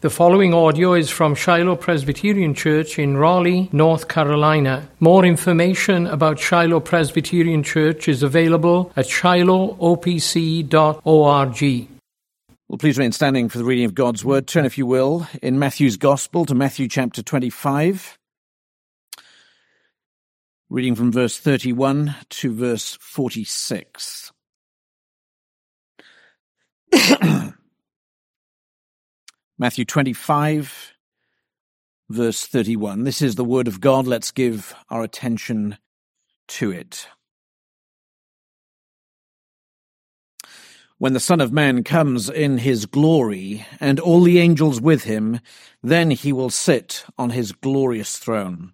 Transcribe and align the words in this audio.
The 0.00 0.10
following 0.10 0.54
audio 0.54 0.94
is 0.94 1.10
from 1.10 1.34
Shiloh 1.34 1.74
Presbyterian 1.74 2.54
Church 2.54 3.00
in 3.00 3.16
Raleigh, 3.16 3.68
North 3.72 4.06
Carolina. 4.06 4.88
More 5.00 5.24
information 5.24 6.06
about 6.06 6.38
Shiloh 6.38 6.78
Presbyterian 6.78 7.64
Church 7.64 8.06
is 8.06 8.22
available 8.22 8.92
at 8.94 9.06
shilohopc.org. 9.06 11.88
Well, 12.68 12.78
please 12.78 12.96
remain 12.96 13.10
standing 13.10 13.48
for 13.48 13.58
the 13.58 13.64
reading 13.64 13.86
of 13.86 13.96
God's 13.96 14.24
Word. 14.24 14.46
Turn, 14.46 14.64
if 14.64 14.78
you 14.78 14.86
will, 14.86 15.26
in 15.42 15.58
Matthew's 15.58 15.96
Gospel 15.96 16.46
to 16.46 16.54
Matthew 16.54 16.86
chapter 16.86 17.20
25, 17.20 18.16
reading 20.70 20.94
from 20.94 21.10
verse 21.10 21.38
31 21.38 22.14
to 22.28 22.54
verse 22.54 22.96
46. 23.00 24.30
Matthew 29.60 29.84
25, 29.86 30.94
verse 32.08 32.46
31. 32.46 33.02
This 33.02 33.20
is 33.20 33.34
the 33.34 33.44
word 33.44 33.66
of 33.66 33.80
God. 33.80 34.06
Let's 34.06 34.30
give 34.30 34.72
our 34.88 35.02
attention 35.02 35.78
to 36.46 36.70
it. 36.70 37.08
When 40.98 41.12
the 41.12 41.18
Son 41.18 41.40
of 41.40 41.50
Man 41.50 41.82
comes 41.82 42.30
in 42.30 42.58
his 42.58 42.86
glory, 42.86 43.66
and 43.80 43.98
all 43.98 44.20
the 44.20 44.38
angels 44.38 44.80
with 44.80 45.02
him, 45.02 45.40
then 45.82 46.12
he 46.12 46.32
will 46.32 46.50
sit 46.50 47.04
on 47.18 47.30
his 47.30 47.50
glorious 47.50 48.16
throne. 48.16 48.72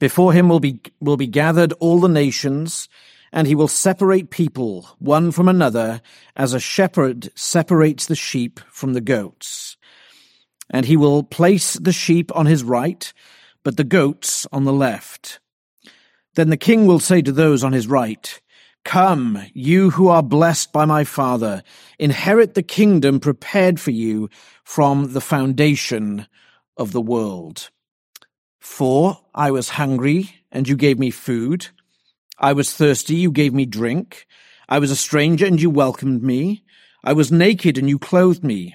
Before 0.00 0.32
him 0.32 0.48
will 0.48 0.58
be, 0.58 0.80
will 0.98 1.16
be 1.16 1.28
gathered 1.28 1.72
all 1.74 2.00
the 2.00 2.08
nations, 2.08 2.88
and 3.32 3.46
he 3.46 3.54
will 3.54 3.68
separate 3.68 4.30
people 4.30 4.88
one 4.98 5.30
from 5.30 5.46
another, 5.46 6.00
as 6.34 6.52
a 6.52 6.58
shepherd 6.58 7.30
separates 7.36 8.06
the 8.06 8.16
sheep 8.16 8.58
from 8.72 8.92
the 8.92 9.00
goats 9.00 9.75
and 10.70 10.86
he 10.86 10.96
will 10.96 11.22
place 11.22 11.74
the 11.74 11.92
sheep 11.92 12.34
on 12.34 12.46
his 12.46 12.62
right, 12.62 13.12
but 13.62 13.76
the 13.76 13.84
goats 13.84 14.46
on 14.52 14.64
the 14.64 14.72
left. 14.72 15.40
Then 16.34 16.50
the 16.50 16.56
king 16.56 16.86
will 16.86 17.00
say 17.00 17.22
to 17.22 17.32
those 17.32 17.64
on 17.64 17.72
his 17.72 17.86
right, 17.86 18.40
Come, 18.84 19.42
you 19.52 19.90
who 19.90 20.06
are 20.06 20.22
blessed 20.22 20.72
by 20.72 20.84
my 20.84 21.02
Father, 21.02 21.64
inherit 21.98 22.54
the 22.54 22.62
kingdom 22.62 23.18
prepared 23.18 23.80
for 23.80 23.90
you 23.90 24.30
from 24.62 25.12
the 25.12 25.20
foundation 25.20 26.28
of 26.76 26.92
the 26.92 27.00
world. 27.00 27.70
For 28.60 29.18
I 29.34 29.50
was 29.50 29.70
hungry, 29.70 30.36
and 30.52 30.68
you 30.68 30.76
gave 30.76 31.00
me 31.00 31.10
food. 31.10 31.68
I 32.38 32.52
was 32.52 32.72
thirsty, 32.72 33.16
you 33.16 33.32
gave 33.32 33.52
me 33.52 33.66
drink. 33.66 34.26
I 34.68 34.78
was 34.78 34.90
a 34.90 34.96
stranger, 34.96 35.46
and 35.46 35.60
you 35.60 35.70
welcomed 35.70 36.22
me. 36.22 36.62
I 37.02 37.12
was 37.12 37.32
naked, 37.32 37.78
and 37.78 37.88
you 37.88 37.98
clothed 37.98 38.44
me. 38.44 38.74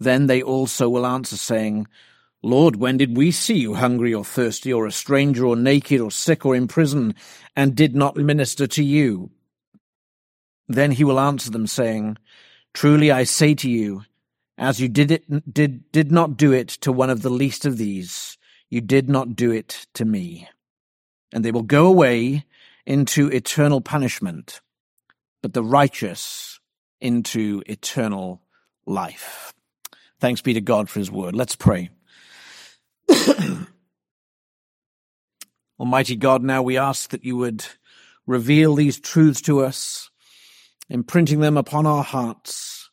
Then 0.00 0.26
they 0.26 0.42
also 0.42 0.88
will 0.88 1.06
answer, 1.06 1.36
saying, 1.36 1.86
Lord, 2.42 2.76
when 2.76 2.96
did 2.96 3.16
we 3.16 3.30
see 3.30 3.58
you 3.58 3.74
hungry 3.74 4.14
or 4.14 4.24
thirsty, 4.24 4.72
or 4.72 4.86
a 4.86 4.92
stranger, 4.92 5.46
or 5.46 5.56
naked, 5.56 6.00
or 6.00 6.10
sick, 6.10 6.46
or 6.46 6.56
in 6.56 6.66
prison, 6.68 7.14
and 7.54 7.76
did 7.76 7.94
not 7.94 8.16
minister 8.16 8.66
to 8.66 8.82
you? 8.82 9.30
Then 10.66 10.92
he 10.92 11.04
will 11.04 11.20
answer 11.20 11.50
them, 11.50 11.66
saying, 11.66 12.16
Truly 12.72 13.10
I 13.10 13.24
say 13.24 13.54
to 13.56 13.70
you, 13.70 14.04
as 14.56 14.80
you 14.80 14.88
did 14.88 15.10
it 15.10 15.52
did 15.52 15.90
did 15.92 16.12
not 16.12 16.36
do 16.36 16.52
it 16.52 16.68
to 16.68 16.92
one 16.92 17.10
of 17.10 17.22
the 17.22 17.30
least 17.30 17.66
of 17.66 17.76
these, 17.76 18.38
you 18.70 18.80
did 18.80 19.08
not 19.08 19.34
do 19.34 19.50
it 19.50 19.86
to 19.94 20.04
me. 20.04 20.48
And 21.32 21.44
they 21.44 21.50
will 21.50 21.62
go 21.62 21.86
away 21.86 22.44
into 22.86 23.28
eternal 23.28 23.80
punishment, 23.80 24.60
but 25.42 25.52
the 25.52 25.64
righteous 25.64 26.60
into 27.00 27.62
eternal 27.66 28.42
life. 28.86 29.52
Thanks 30.20 30.42
be 30.42 30.52
to 30.52 30.60
God 30.60 30.90
for 30.90 30.98
his 30.98 31.10
word. 31.10 31.34
Let's 31.34 31.56
pray. 31.56 31.88
Almighty 35.80 36.14
God, 36.16 36.42
now 36.42 36.62
we 36.62 36.76
ask 36.76 37.08
that 37.10 37.24
you 37.24 37.38
would 37.38 37.64
reveal 38.26 38.74
these 38.74 39.00
truths 39.00 39.40
to 39.42 39.60
us, 39.64 40.10
imprinting 40.90 41.40
them 41.40 41.56
upon 41.56 41.86
our 41.86 42.04
hearts, 42.04 42.90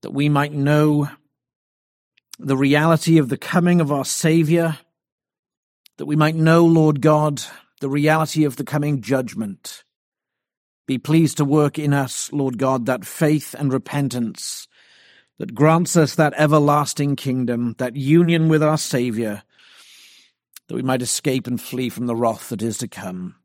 that 0.00 0.12
we 0.12 0.30
might 0.30 0.52
know 0.52 1.10
the 2.38 2.56
reality 2.56 3.18
of 3.18 3.28
the 3.28 3.36
coming 3.36 3.82
of 3.82 3.92
our 3.92 4.06
Savior, 4.06 4.78
that 5.98 6.06
we 6.06 6.16
might 6.16 6.36
know, 6.36 6.64
Lord 6.64 7.02
God, 7.02 7.42
the 7.80 7.90
reality 7.90 8.44
of 8.44 8.56
the 8.56 8.64
coming 8.64 9.02
judgment. 9.02 9.84
Be 10.86 10.96
pleased 10.96 11.36
to 11.36 11.44
work 11.44 11.78
in 11.78 11.92
us, 11.92 12.32
Lord 12.32 12.56
God, 12.56 12.86
that 12.86 13.04
faith 13.04 13.54
and 13.58 13.70
repentance 13.70 14.68
that 15.38 15.54
grants 15.54 15.96
us 15.96 16.14
that 16.14 16.34
everlasting 16.36 17.16
kingdom, 17.16 17.74
that 17.78 17.96
union 17.96 18.48
with 18.48 18.62
our 18.62 18.78
Saviour, 18.78 19.42
that 20.68 20.74
we 20.74 20.82
might 20.82 21.02
escape 21.02 21.46
and 21.46 21.60
flee 21.60 21.88
from 21.88 22.06
the 22.06 22.16
wrath 22.16 22.48
that 22.48 22.62
is 22.62 22.78
to 22.78 22.88
come. 22.88 23.36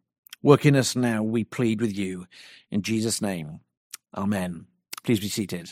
Work 0.42 0.66
in 0.66 0.76
us 0.76 0.96
now, 0.96 1.22
we 1.22 1.44
plead 1.44 1.82
with 1.82 1.96
you. 1.96 2.26
In 2.72 2.82
Jesus' 2.82 3.22
name, 3.22 3.60
Amen. 4.16 4.66
Please 5.04 5.20
be 5.20 5.30
seated. 5.30 5.72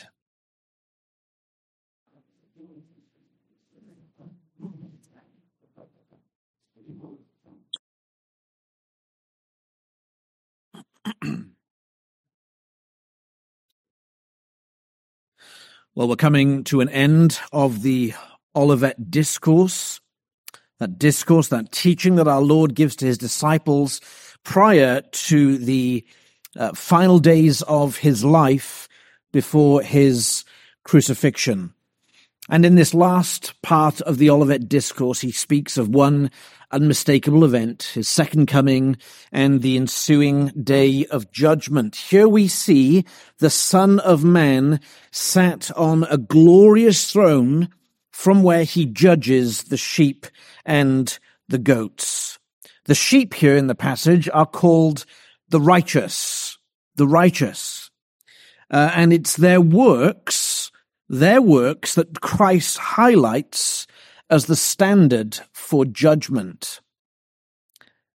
Well, 16.00 16.08
we're 16.08 16.16
coming 16.16 16.64
to 16.64 16.80
an 16.80 16.88
end 16.88 17.38
of 17.52 17.82
the 17.82 18.14
Olivet 18.56 19.10
Discourse, 19.10 20.00
that 20.78 20.98
discourse, 20.98 21.48
that 21.48 21.72
teaching 21.72 22.14
that 22.14 22.26
our 22.26 22.40
Lord 22.40 22.74
gives 22.74 22.96
to 22.96 23.04
his 23.04 23.18
disciples 23.18 24.00
prior 24.42 25.02
to 25.02 25.58
the 25.58 26.02
uh, 26.56 26.72
final 26.72 27.18
days 27.18 27.60
of 27.60 27.98
his 27.98 28.24
life 28.24 28.88
before 29.30 29.82
his 29.82 30.46
crucifixion. 30.84 31.74
And 32.48 32.64
in 32.64 32.76
this 32.76 32.94
last 32.94 33.60
part 33.60 34.00
of 34.00 34.16
the 34.16 34.30
Olivet 34.30 34.70
Discourse, 34.70 35.20
he 35.20 35.30
speaks 35.30 35.76
of 35.76 35.90
one 35.90 36.30
unmistakable 36.72 37.44
event, 37.44 37.90
his 37.94 38.08
second 38.08 38.46
coming, 38.46 38.96
and 39.32 39.62
the 39.62 39.76
ensuing 39.76 40.48
day 40.48 41.06
of 41.06 41.30
judgment. 41.32 41.96
Here 41.96 42.28
we 42.28 42.48
see 42.48 43.04
the 43.38 43.50
Son 43.50 43.98
of 44.00 44.24
Man 44.24 44.80
sat 45.10 45.70
on 45.76 46.04
a 46.04 46.18
glorious 46.18 47.10
throne 47.10 47.68
from 48.10 48.42
where 48.42 48.64
he 48.64 48.86
judges 48.86 49.64
the 49.64 49.76
sheep 49.76 50.26
and 50.64 51.18
the 51.48 51.58
goats. 51.58 52.38
The 52.84 52.94
sheep 52.94 53.34
here 53.34 53.56
in 53.56 53.66
the 53.66 53.74
passage 53.74 54.28
are 54.32 54.46
called 54.46 55.04
the 55.48 55.60
righteous, 55.60 56.58
the 56.96 57.06
righteous. 57.06 57.90
Uh, 58.70 58.90
and 58.94 59.12
it's 59.12 59.36
their 59.36 59.60
works, 59.60 60.70
their 61.08 61.42
works 61.42 61.94
that 61.94 62.20
Christ 62.20 62.78
highlights 62.78 63.86
as 64.30 64.46
the 64.46 64.56
standard 64.56 65.40
for 65.52 65.84
judgment. 65.84 66.80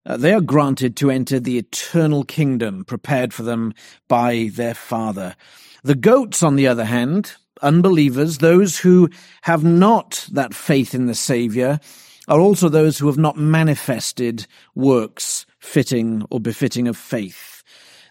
Uh, 0.05 0.17
they 0.17 0.33
are 0.33 0.41
granted 0.41 0.95
to 0.95 1.11
enter 1.11 1.39
the 1.39 1.57
eternal 1.57 2.23
kingdom 2.23 2.85
prepared 2.85 3.33
for 3.33 3.43
them 3.43 3.73
by 4.07 4.49
their 4.53 4.73
Father. 4.73 5.35
The 5.83 5.95
goats, 5.95 6.41
on 6.41 6.55
the 6.55 6.67
other 6.67 6.85
hand, 6.85 7.33
unbelievers, 7.61 8.37
those 8.37 8.79
who 8.79 9.09
have 9.41 9.63
not 9.63 10.27
that 10.31 10.53
faith 10.53 10.95
in 10.95 11.07
the 11.07 11.15
Savior, 11.15 11.79
are 12.27 12.39
also 12.39 12.69
those 12.69 12.97
who 12.97 13.07
have 13.07 13.17
not 13.17 13.37
manifested 13.37 14.47
works 14.73 15.45
fitting 15.59 16.25
or 16.29 16.39
befitting 16.39 16.87
of 16.87 16.97
faith. 16.97 17.63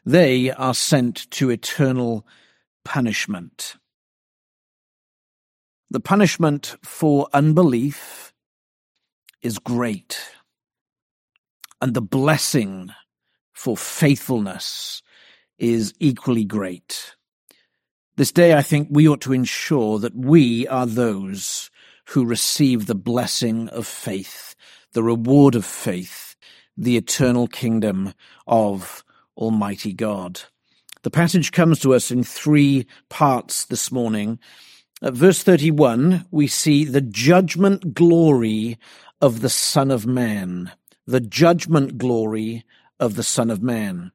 They 0.05 0.51
are 0.53 0.75
sent 0.75 1.31
to 1.33 1.51
eternal 1.51 2.27
punishment. 2.85 3.77
The 5.94 6.00
punishment 6.00 6.75
for 6.82 7.29
unbelief 7.32 8.32
is 9.43 9.61
great, 9.61 10.19
and 11.81 11.94
the 11.94 12.02
blessing 12.02 12.91
for 13.52 13.76
faithfulness 13.76 15.05
is 15.56 15.94
equally 16.00 16.44
great. 16.44 17.14
This 18.17 18.32
day, 18.32 18.55
I 18.55 18.62
think 18.62 18.88
we 18.91 19.06
ought 19.06 19.20
to 19.20 19.32
ensure 19.32 20.00
that 20.00 20.17
we 20.17 20.67
are 20.67 20.85
those 20.85 21.70
who 22.06 22.26
receive 22.26 22.87
the 22.87 22.96
blessing 22.96 23.69
of 23.69 23.87
faith, 23.87 24.56
the 24.94 25.02
reward 25.05 25.55
of 25.55 25.64
faith, 25.64 26.35
the 26.76 26.96
eternal 26.96 27.46
kingdom 27.46 28.14
of 28.49 29.05
Almighty 29.37 29.93
God. 29.93 30.41
The 31.02 31.11
passage 31.12 31.52
comes 31.52 31.79
to 31.79 31.94
us 31.94 32.11
in 32.11 32.25
three 32.25 32.88
parts 33.11 33.67
this 33.67 33.93
morning. 33.93 34.41
At 35.05 35.12
verse 35.12 35.43
31, 35.43 36.25
we 36.31 36.47
see 36.47 36.87
the 36.87 37.03
judgment 37.03 37.93
glory 37.93 38.79
of 39.21 39.43
the 39.43 39.51
Son 39.51 39.91
of 39.91 40.06
Man. 40.06 40.73
The 41.06 41.21
judgment 41.21 41.99
glory 41.99 42.65
of 42.99 43.15
the 43.15 43.23
Son 43.23 43.51
of 43.51 43.62
Man. 43.62 44.12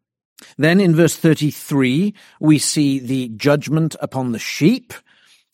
Then 0.58 0.80
in 0.80 0.96
verse 0.96 1.16
33, 1.16 2.16
we 2.40 2.58
see 2.58 2.98
the 2.98 3.30
judgment 3.30 3.98
upon 4.02 4.32
the 4.32 4.40
sheep. 4.40 4.96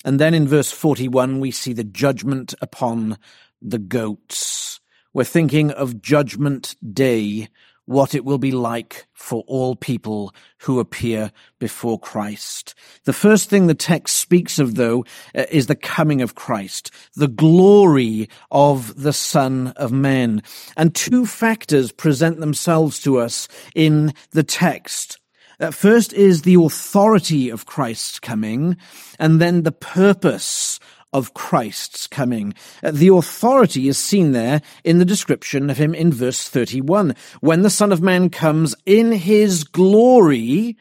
And 0.05 0.21
then 0.21 0.33
in 0.33 0.47
verse 0.47 0.71
41, 0.71 1.41
we 1.41 1.51
see 1.51 1.73
the 1.73 1.83
judgment 1.83 2.53
upon 2.61 3.17
the 3.61 3.79
goats. 3.79 4.79
We're 5.13 5.25
thinking 5.25 5.69
of 5.69 6.01
judgment 6.01 6.77
day 6.93 7.49
what 7.85 8.15
it 8.15 8.25
will 8.25 8.37
be 8.37 8.51
like 8.51 9.05
for 9.13 9.43
all 9.47 9.75
people 9.75 10.33
who 10.59 10.79
appear 10.79 11.31
before 11.59 11.99
Christ. 11.99 12.73
The 13.05 13.13
first 13.13 13.49
thing 13.49 13.67
the 13.67 13.75
text 13.75 14.17
speaks 14.17 14.59
of, 14.59 14.75
though, 14.75 15.05
uh, 15.35 15.45
is 15.51 15.67
the 15.67 15.75
coming 15.75 16.21
of 16.21 16.35
Christ, 16.35 16.91
the 17.15 17.27
glory 17.27 18.29
of 18.51 19.01
the 19.01 19.13
Son 19.13 19.67
of 19.75 19.91
Man. 19.91 20.41
And 20.75 20.93
two 20.93 21.25
factors 21.25 21.91
present 21.91 22.39
themselves 22.39 22.99
to 23.01 23.19
us 23.19 23.47
in 23.75 24.13
the 24.31 24.43
text. 24.43 25.19
Uh, 25.59 25.71
first 25.71 26.11
is 26.11 26.41
the 26.41 26.55
authority 26.55 27.49
of 27.49 27.65
Christ's 27.65 28.19
coming, 28.19 28.75
and 29.19 29.39
then 29.39 29.63
the 29.63 29.71
purpose 29.71 30.79
of 31.15 31.33
Christ's 31.33 32.07
coming. 32.07 32.53
Uh, 32.83 32.91
the 32.91 33.07
authority 33.07 33.87
is 33.87 33.97
seen 33.97 34.33
there 34.33 34.61
in 34.83 34.99
the 34.99 35.05
description 35.05 35.69
of 35.69 35.77
him 35.77 35.95
in 35.95 36.11
verse 36.11 36.49
31. 36.49 37.15
When 37.39 37.61
the 37.61 37.69
Son 37.69 37.93
of 37.93 38.01
Man 38.01 38.29
comes 38.29 38.75
in 38.85 39.13
his 39.13 39.63
glory, 39.63 40.77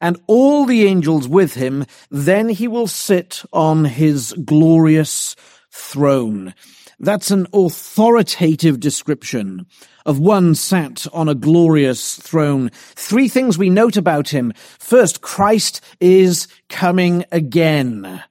and 0.00 0.20
all 0.26 0.66
the 0.66 0.84
angels 0.84 1.28
with 1.28 1.54
him, 1.54 1.84
then 2.10 2.48
he 2.48 2.66
will 2.66 2.88
sit 2.88 3.42
on 3.52 3.84
his 3.84 4.32
glorious 4.44 5.36
throne. 5.70 6.54
That's 6.98 7.30
an 7.30 7.46
authoritative 7.52 8.78
description 8.78 9.66
of 10.04 10.18
one 10.18 10.54
sat 10.54 11.06
on 11.12 11.28
a 11.28 11.34
glorious 11.34 12.16
throne. 12.16 12.70
Three 12.72 13.28
things 13.28 13.58
we 13.58 13.70
note 13.70 13.96
about 13.96 14.28
him. 14.28 14.52
First, 14.78 15.20
Christ 15.20 15.80
is 16.00 16.48
coming 16.68 17.24
again. 17.30 18.22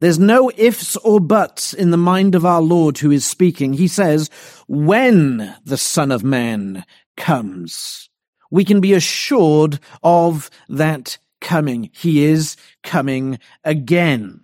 There's 0.00 0.18
no 0.18 0.50
ifs 0.56 0.96
or 0.96 1.20
buts 1.20 1.72
in 1.72 1.90
the 1.90 1.96
mind 1.96 2.34
of 2.34 2.44
our 2.44 2.60
Lord 2.60 2.98
who 2.98 3.10
is 3.10 3.24
speaking. 3.24 3.72
He 3.72 3.88
says, 3.88 4.28
when 4.68 5.56
the 5.64 5.78
Son 5.78 6.12
of 6.12 6.22
Man 6.22 6.84
comes, 7.16 8.10
we 8.50 8.64
can 8.64 8.80
be 8.80 8.92
assured 8.92 9.80
of 10.02 10.50
that 10.68 11.16
coming. 11.40 11.90
He 11.94 12.24
is 12.24 12.56
coming 12.82 13.38
again. 13.64 14.42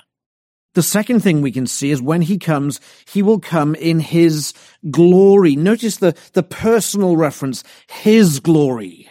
The 0.74 0.82
second 0.82 1.20
thing 1.20 1.42
we 1.42 1.52
can 1.52 1.66
see 1.66 1.90
is 1.90 2.00
when 2.00 2.22
he 2.22 2.38
comes, 2.38 2.80
he 3.06 3.22
will 3.22 3.38
come 3.38 3.74
in 3.74 4.00
his 4.00 4.54
glory. 4.90 5.54
Notice 5.54 5.98
the, 5.98 6.16
the 6.32 6.42
personal 6.42 7.18
reference, 7.18 7.62
his 7.88 8.40
glory. 8.40 9.06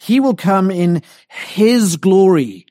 He 0.00 0.18
will 0.18 0.34
come 0.34 0.72
in 0.72 1.02
his 1.28 1.96
glory. 1.96 2.66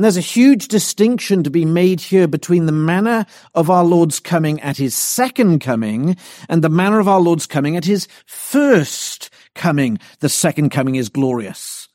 And 0.00 0.04
there's 0.06 0.16
a 0.16 0.22
huge 0.22 0.68
distinction 0.68 1.42
to 1.42 1.50
be 1.50 1.66
made 1.66 2.00
here 2.00 2.26
between 2.26 2.64
the 2.64 2.72
manner 2.72 3.26
of 3.54 3.68
our 3.68 3.84
Lord's 3.84 4.18
coming 4.18 4.58
at 4.62 4.78
his 4.78 4.94
second 4.94 5.58
coming 5.58 6.16
and 6.48 6.64
the 6.64 6.70
manner 6.70 7.00
of 7.00 7.06
our 7.06 7.20
Lord's 7.20 7.46
coming 7.46 7.76
at 7.76 7.84
his 7.84 8.08
first 8.24 9.28
coming. 9.54 9.98
The 10.20 10.30
second 10.30 10.70
coming 10.70 10.94
is 10.94 11.10
glorious. 11.10 11.86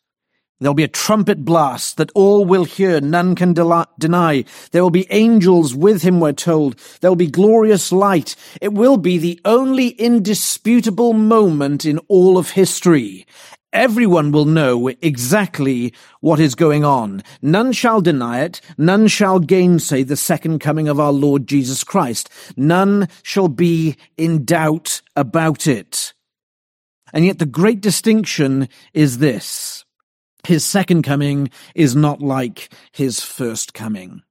There'll 0.59 0.75
be 0.75 0.83
a 0.83 0.87
trumpet 0.87 1.43
blast 1.43 1.97
that 1.97 2.11
all 2.13 2.45
will 2.45 2.63
hear, 2.63 3.01
none 3.01 3.33
can 3.33 3.53
de- 3.53 3.87
deny. 3.97 4.45
There 4.71 4.83
will 4.83 4.91
be 4.91 5.07
angels 5.09 5.73
with 5.73 6.03
him, 6.03 6.19
we're 6.19 6.31
told. 6.31 6.77
There 7.01 7.09
will 7.09 7.15
be 7.15 7.25
glorious 7.25 7.91
light. 7.91 8.35
It 8.61 8.71
will 8.71 8.97
be 8.97 9.17
the 9.17 9.41
only 9.45 9.89
indisputable 9.89 11.13
moment 11.13 11.85
in 11.85 11.97
all 12.07 12.37
of 12.37 12.51
history 12.51 13.25
everyone 13.75 14.31
will 14.31 14.45
know 14.45 14.87
exactly 15.01 15.93
what 16.21 16.39
is 16.39 16.55
going 16.55 16.83
on. 16.83 17.21
None 17.41 17.73
shall 17.73 18.01
deny 18.01 18.41
it. 18.41 18.61
None 18.77 19.07
shall 19.07 19.39
gainsay 19.39 20.03
the 20.03 20.15
second 20.15 20.59
coming 20.59 20.87
of 20.87 20.99
our 20.99 21.11
Lord 21.11 21.45
Jesus 21.45 21.83
Christ. 21.83 22.29
None 22.55 23.07
shall 23.21 23.49
be 23.49 23.97
in 24.17 24.45
doubt 24.45 25.01
about 25.15 25.67
it. 25.67 26.13
And 27.13 27.25
yet 27.25 27.37
the 27.37 27.45
great 27.45 27.81
distinction 27.81 28.67
is 28.93 29.19
this. 29.19 29.85
His 30.47 30.63
second 30.63 31.03
coming 31.03 31.49
is 31.73 31.95
not 31.95 32.21
like 32.21 32.71
his 32.91 33.19
first 33.21 33.73
coming. 33.73 34.21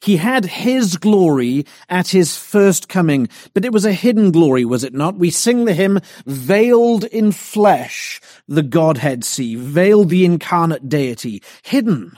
He 0.00 0.16
had 0.16 0.44
his 0.44 0.96
glory 0.96 1.66
at 1.88 2.08
his 2.08 2.36
first 2.36 2.88
coming, 2.88 3.28
but 3.52 3.64
it 3.64 3.72
was 3.72 3.84
a 3.84 3.92
hidden 3.92 4.30
glory, 4.30 4.64
was 4.64 4.84
it 4.84 4.94
not? 4.94 5.16
We 5.16 5.30
sing 5.30 5.64
the 5.64 5.74
hymn, 5.74 6.00
veiled 6.24 7.04
in 7.04 7.32
flesh, 7.32 8.20
the 8.46 8.62
Godhead 8.62 9.24
see, 9.24 9.56
veiled 9.56 10.08
the 10.08 10.24
incarnate 10.24 10.88
deity, 10.88 11.42
hidden. 11.62 12.16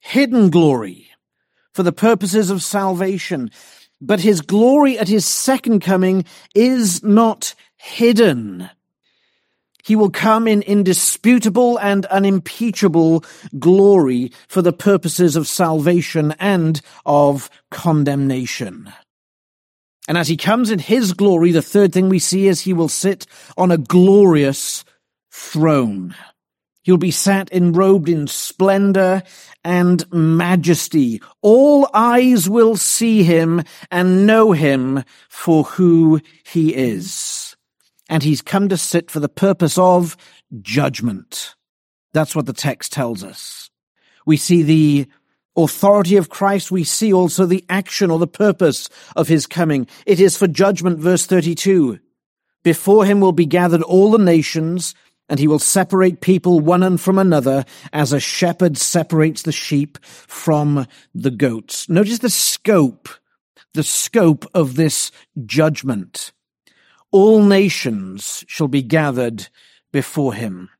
Hidden 0.00 0.50
glory 0.50 1.08
for 1.72 1.84
the 1.84 1.92
purposes 1.92 2.50
of 2.50 2.62
salvation. 2.62 3.50
But 4.00 4.20
his 4.20 4.40
glory 4.40 4.98
at 4.98 5.08
his 5.08 5.26
second 5.26 5.80
coming 5.80 6.24
is 6.54 7.04
not 7.04 7.54
hidden. 7.76 8.68
He 9.88 9.96
will 9.96 10.10
come 10.10 10.46
in 10.46 10.60
indisputable 10.60 11.78
and 11.78 12.04
unimpeachable 12.04 13.24
glory 13.58 14.32
for 14.46 14.60
the 14.60 14.74
purposes 14.74 15.34
of 15.34 15.48
salvation 15.48 16.34
and 16.38 16.78
of 17.06 17.48
condemnation. 17.70 18.92
And 20.06 20.18
as 20.18 20.28
he 20.28 20.36
comes 20.36 20.70
in 20.70 20.78
his 20.78 21.14
glory, 21.14 21.52
the 21.52 21.62
third 21.62 21.94
thing 21.94 22.10
we 22.10 22.18
see 22.18 22.48
is 22.48 22.60
he 22.60 22.74
will 22.74 22.90
sit 22.90 23.26
on 23.56 23.70
a 23.70 23.78
glorious 23.78 24.84
throne. 25.32 26.14
He'll 26.82 26.98
be 26.98 27.10
sat 27.10 27.48
enrobed 27.50 28.10
in 28.10 28.26
splendor 28.26 29.22
and 29.64 30.04
majesty. 30.12 31.22
All 31.40 31.88
eyes 31.94 32.46
will 32.46 32.76
see 32.76 33.22
him 33.22 33.62
and 33.90 34.26
know 34.26 34.52
him 34.52 35.02
for 35.30 35.64
who 35.64 36.20
he 36.44 36.74
is 36.74 37.47
and 38.08 38.22
he's 38.22 38.42
come 38.42 38.68
to 38.68 38.76
sit 38.76 39.10
for 39.10 39.20
the 39.20 39.28
purpose 39.28 39.76
of 39.78 40.16
judgment. 40.60 41.54
That's 42.12 42.34
what 42.34 42.46
the 42.46 42.52
text 42.52 42.92
tells 42.92 43.22
us. 43.22 43.70
We 44.24 44.36
see 44.36 44.62
the 44.62 45.08
authority 45.56 46.16
of 46.16 46.28
Christ. 46.28 46.70
We 46.70 46.84
see 46.84 47.12
also 47.12 47.44
the 47.44 47.64
action 47.68 48.10
or 48.10 48.18
the 48.18 48.26
purpose 48.26 48.88
of 49.16 49.28
his 49.28 49.46
coming. 49.46 49.86
It 50.06 50.20
is 50.20 50.36
for 50.36 50.46
judgment, 50.46 50.98
verse 50.98 51.26
32. 51.26 51.98
Before 52.62 53.04
him 53.04 53.20
will 53.20 53.32
be 53.32 53.46
gathered 53.46 53.82
all 53.82 54.10
the 54.10 54.18
nations, 54.18 54.94
and 55.28 55.38
he 55.38 55.46
will 55.46 55.58
separate 55.58 56.20
people 56.20 56.60
one 56.60 56.82
and 56.82 57.00
from 57.00 57.18
another 57.18 57.64
as 57.92 58.12
a 58.12 58.20
shepherd 58.20 58.78
separates 58.78 59.42
the 59.42 59.52
sheep 59.52 59.98
from 60.04 60.86
the 61.14 61.30
goats. 61.30 61.88
Notice 61.88 62.20
the 62.20 62.30
scope, 62.30 63.08
the 63.74 63.82
scope 63.82 64.46
of 64.54 64.76
this 64.76 65.10
judgment 65.44 66.32
all 67.10 67.42
nations 67.42 68.44
shall 68.46 68.68
be 68.68 68.82
gathered 68.82 69.48
before 69.92 70.34
him. 70.34 70.70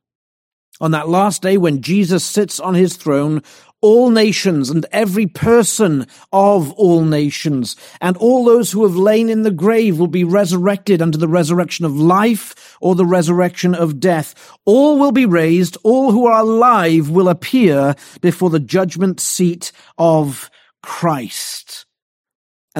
On 0.81 0.91
that 0.91 1.09
last 1.09 1.41
day 1.41 1.57
when 1.57 1.81
Jesus 1.81 2.23
sits 2.23 2.59
on 2.59 2.73
his 2.73 2.95
throne, 2.95 3.41
all 3.81 4.09
nations 4.09 4.69
and 4.69 4.85
every 4.91 5.25
person 5.25 6.05
of 6.31 6.71
all 6.73 7.03
nations 7.03 7.75
and 8.01 8.15
all 8.17 8.45
those 8.45 8.71
who 8.71 8.83
have 8.83 8.95
lain 8.95 9.29
in 9.29 9.43
the 9.43 9.51
grave 9.51 9.99
will 9.99 10.07
be 10.07 10.23
resurrected 10.23 11.01
unto 11.01 11.17
the 11.17 11.27
resurrection 11.27 11.85
of 11.85 11.97
life 11.97 12.77
or 12.81 12.95
the 12.95 13.05
resurrection 13.05 13.73
of 13.73 13.99
death. 13.99 14.57
All 14.65 14.99
will 14.99 15.11
be 15.11 15.25
raised. 15.25 15.77
All 15.83 16.11
who 16.11 16.27
are 16.27 16.41
alive 16.41 17.09
will 17.09 17.29
appear 17.29 17.95
before 18.21 18.49
the 18.49 18.59
judgment 18.59 19.19
seat 19.19 19.71
of 19.97 20.49
Christ. 20.83 21.85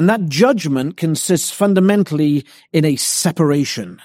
And 0.00 0.08
that 0.08 0.30
judgment 0.30 0.96
consists 0.96 1.50
fundamentally 1.50 2.46
in 2.72 2.86
a 2.86 2.96
separation. 2.96 4.00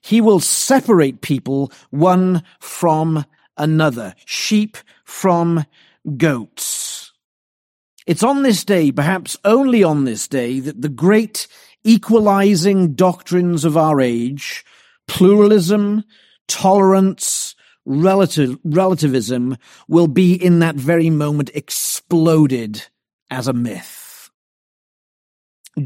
He 0.00 0.20
will 0.20 0.38
separate 0.38 1.20
people 1.20 1.72
one 1.90 2.44
from 2.60 3.24
another, 3.56 4.14
sheep 4.24 4.76
from 5.04 5.64
goats. 6.16 7.12
It's 8.06 8.22
on 8.22 8.44
this 8.44 8.64
day, 8.64 8.92
perhaps 8.92 9.36
only 9.44 9.82
on 9.82 10.04
this 10.04 10.28
day, 10.28 10.60
that 10.60 10.80
the 10.80 10.88
great 10.88 11.48
equalizing 11.82 12.94
doctrines 12.94 13.64
of 13.64 13.76
our 13.76 14.00
age, 14.00 14.64
pluralism, 15.08 16.04
tolerance, 16.46 17.56
relative, 17.84 18.56
relativism, 18.62 19.56
will 19.88 20.06
be 20.06 20.34
in 20.34 20.60
that 20.60 20.76
very 20.76 21.10
moment 21.10 21.50
exploded 21.52 22.86
as 23.28 23.48
a 23.48 23.52
myth. 23.52 23.97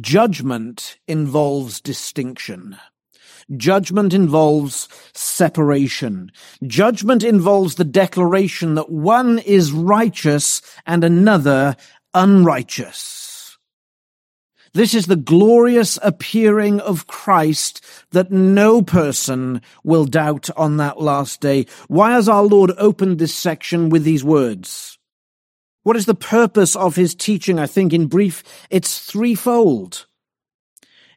Judgment 0.00 0.98
involves 1.06 1.80
distinction. 1.80 2.78
Judgment 3.56 4.14
involves 4.14 4.88
separation. 5.12 6.30
Judgment 6.66 7.24
involves 7.24 7.74
the 7.74 7.84
declaration 7.84 8.74
that 8.76 8.90
one 8.90 9.38
is 9.40 9.72
righteous 9.72 10.62
and 10.86 11.04
another 11.04 11.76
unrighteous. 12.14 13.58
This 14.74 14.94
is 14.94 15.04
the 15.04 15.16
glorious 15.16 15.98
appearing 16.02 16.80
of 16.80 17.06
Christ 17.06 17.84
that 18.12 18.30
no 18.30 18.80
person 18.80 19.60
will 19.84 20.06
doubt 20.06 20.48
on 20.56 20.78
that 20.78 20.98
last 20.98 21.42
day. 21.42 21.66
Why 21.88 22.12
has 22.12 22.28
our 22.28 22.44
Lord 22.44 22.72
opened 22.78 23.18
this 23.18 23.34
section 23.34 23.90
with 23.90 24.04
these 24.04 24.24
words? 24.24 24.98
What 25.82 25.96
is 25.96 26.06
the 26.06 26.14
purpose 26.14 26.76
of 26.76 26.96
his 26.96 27.14
teaching? 27.14 27.58
I 27.58 27.66
think 27.66 27.92
in 27.92 28.06
brief, 28.06 28.44
it's 28.70 28.98
threefold. 28.98 30.06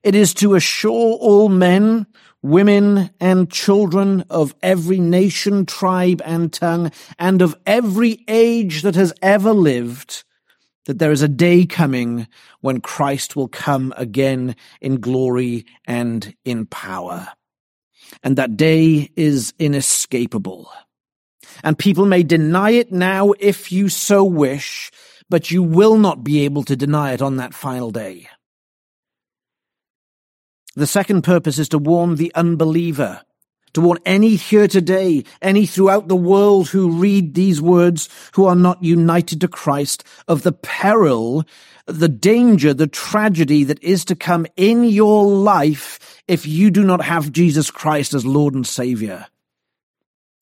It 0.04 0.16
is 0.16 0.34
to 0.36 0.56
assure 0.56 1.14
all 1.16 1.50
men, 1.50 2.08
women, 2.42 3.10
and 3.20 3.52
children 3.52 4.24
of 4.30 4.56
every 4.62 5.00
nation, 5.00 5.66
tribe, 5.66 6.22
and 6.24 6.54
tongue, 6.54 6.92
and 7.18 7.42
of 7.42 7.56
every 7.66 8.24
age 8.28 8.84
that 8.84 8.96
has 8.96 9.14
ever 9.22 9.52
lived, 9.52 10.24
that 10.86 11.00
there 11.00 11.12
is 11.12 11.24
a 11.24 11.28
day 11.28 11.66
coming 11.66 12.28
when 12.62 12.82
Christ 12.82 13.36
will 13.36 13.48
come 13.48 13.94
again 13.98 14.56
in 14.82 15.00
glory 15.00 15.66
and 15.88 16.36
in 16.44 16.68
power. 16.68 17.30
And 18.24 18.38
that 18.38 18.58
day 18.58 19.10
is 19.16 19.54
inescapable. 19.58 20.72
And 21.64 21.78
people 21.78 22.06
may 22.06 22.24
deny 22.24 22.72
it 22.72 22.92
now 22.92 23.34
if 23.40 23.72
you 23.72 23.90
so 23.90 24.24
wish, 24.24 24.92
but 25.30 25.52
you 25.52 25.64
will 25.64 25.98
not 25.98 26.24
be 26.24 26.46
able 26.46 26.64
to 26.64 26.76
deny 26.76 27.14
it 27.14 27.22
on 27.22 27.38
that 27.38 27.54
final 27.54 27.92
day. 27.92 28.28
The 30.76 30.88
second 30.88 31.24
purpose 31.24 31.58
is 31.58 31.70
to 31.70 31.78
warn 31.78 32.16
the 32.16 32.34
unbeliever, 32.36 33.22
to 33.74 33.82
warn 33.82 33.98
any 34.06 34.36
here 34.36 34.68
today, 34.68 35.24
any 35.42 35.66
throughout 35.66 36.10
the 36.10 36.16
world 36.16 36.70
who 36.70 37.00
read 37.00 37.34
these 37.34 37.62
words, 37.62 38.10
who 38.34 38.46
are 38.46 38.56
not 38.56 38.84
united 38.84 39.40
to 39.42 39.48
Christ, 39.48 40.04
of 40.28 40.44
the 40.44 40.52
peril, 40.52 41.46
the 41.86 42.10
danger, 42.10 42.74
the 42.74 42.88
tragedy 42.88 43.64
that 43.64 43.82
is 43.82 44.04
to 44.06 44.16
come 44.16 44.46
in 44.58 44.84
your 44.84 45.26
life 45.26 46.22
if 46.28 46.46
you 46.46 46.72
do 46.72 46.84
not 46.84 47.02
have 47.02 47.32
Jesus 47.32 47.72
Christ 47.72 48.14
as 48.14 48.26
Lord 48.26 48.54
and 48.54 48.68
Savior. 48.68 49.28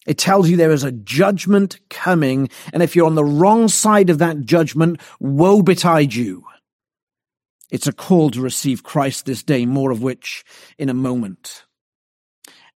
It 0.06 0.18
tells 0.18 0.50
you 0.50 0.58
there 0.58 0.72
is 0.72 0.84
a 0.84 0.92
judgment 0.92 1.80
coming, 1.90 2.50
and 2.74 2.84
if 2.84 2.96
you're 2.96 3.06
on 3.06 3.16
the 3.16 3.24
wrong 3.24 3.68
side 3.68 4.10
of 4.10 4.18
that 4.20 4.42
judgment, 4.42 5.00
woe 5.20 5.62
betide 5.62 6.14
you. 6.14 6.46
It's 7.72 7.88
a 7.88 7.94
call 7.94 8.30
to 8.32 8.42
receive 8.42 8.84
Christ 8.84 9.26
this 9.26 9.42
day, 9.44 9.66
more 9.66 9.92
of 9.92 10.04
which 10.04 10.44
in 10.78 10.90
a 10.90 10.94
moment. 10.94 11.64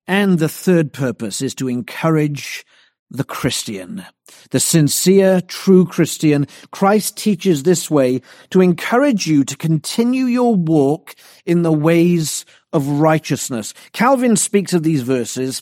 And 0.07 0.39
the 0.39 0.50
third 0.50 0.93
purpose 0.93 1.41
is 1.41 1.53
to 1.55 1.67
encourage 1.67 2.65
the 3.10 3.24
Christian, 3.24 4.05
the 4.51 4.60
sincere, 4.60 5.41
true 5.41 5.86
Christian. 5.86 6.48
Christ 6.72 7.17
teaches 7.17 7.63
this 7.63 7.89
way 7.89 8.22
to 8.50 8.62
encourage 8.62 9.27
you 9.27 9.43
to 9.46 9.55
continue 9.55 10.25
your 10.25 10.55
walk 10.55 11.15
in 11.46 11.62
the 11.62 11.72
ways 11.72 12.46
of 12.74 12.88
righteousness. 12.88 13.74
Calvin 13.93 14.36
speaks 14.36 14.74
of 14.74 14.84
these 14.84 15.03
verses. 15.03 15.62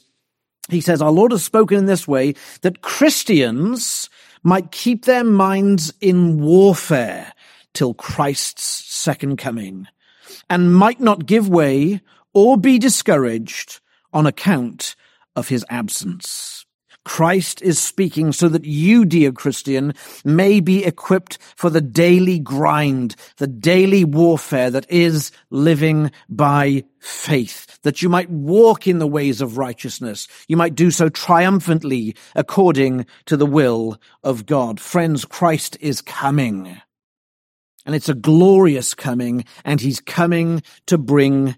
He 0.69 0.81
says, 0.81 1.01
Our 1.01 1.11
Lord 1.11 1.31
has 1.31 1.43
spoken 1.43 1.77
in 1.77 1.85
this 1.85 2.07
way 2.07 2.35
that 2.61 2.81
Christians 2.81 4.09
might 4.43 4.71
keep 4.71 5.05
their 5.05 5.23
minds 5.23 5.93
in 6.01 6.39
warfare 6.39 7.33
till 7.73 7.93
Christ's 7.93 8.63
second 8.63 9.37
coming, 9.37 9.87
and 10.49 10.75
might 10.75 10.99
not 10.99 11.25
give 11.25 11.49
way 11.49 12.01
or 12.33 12.57
be 12.57 12.79
discouraged 12.79 13.79
on 14.13 14.25
account 14.25 14.95
of 15.35 15.49
his 15.49 15.65
absence. 15.69 16.54
Christ 17.05 17.61
is 17.61 17.79
speaking 17.79 18.33
so 18.33 18.49
that 18.49 18.65
you, 18.65 19.05
dear 19.05 19.31
Christian, 19.31 19.93
may 20.25 20.59
be 20.59 20.83
equipped 20.83 21.37
for 21.55 21.69
the 21.69 21.79
daily 21.79 22.39
grind, 22.39 23.15
the 23.37 23.47
daily 23.47 24.03
warfare 24.03 24.69
that 24.71 24.89
is 24.89 25.31
living 25.51 26.11
by 26.27 26.83
faith, 26.99 27.79
that 27.83 28.01
you 28.01 28.09
might 28.09 28.29
walk 28.29 28.87
in 28.87 28.97
the 28.99 29.07
ways 29.07 29.39
of 29.39 29.57
righteousness. 29.57 30.27
You 30.47 30.57
might 30.57 30.75
do 30.75 30.89
so 30.91 31.07
triumphantly 31.07 32.15
according 32.35 33.05
to 33.27 33.37
the 33.37 33.45
will 33.45 34.01
of 34.23 34.47
God. 34.47 34.79
Friends, 34.79 35.23
Christ 35.23 35.77
is 35.79 36.01
coming. 36.01 36.81
And 37.85 37.93
it's 37.93 38.09
a 38.09 38.15
glorious 38.15 38.95
coming, 38.95 39.45
and 39.63 39.79
he's 39.79 39.99
coming 39.99 40.63
to 40.87 40.97
bring 40.97 41.55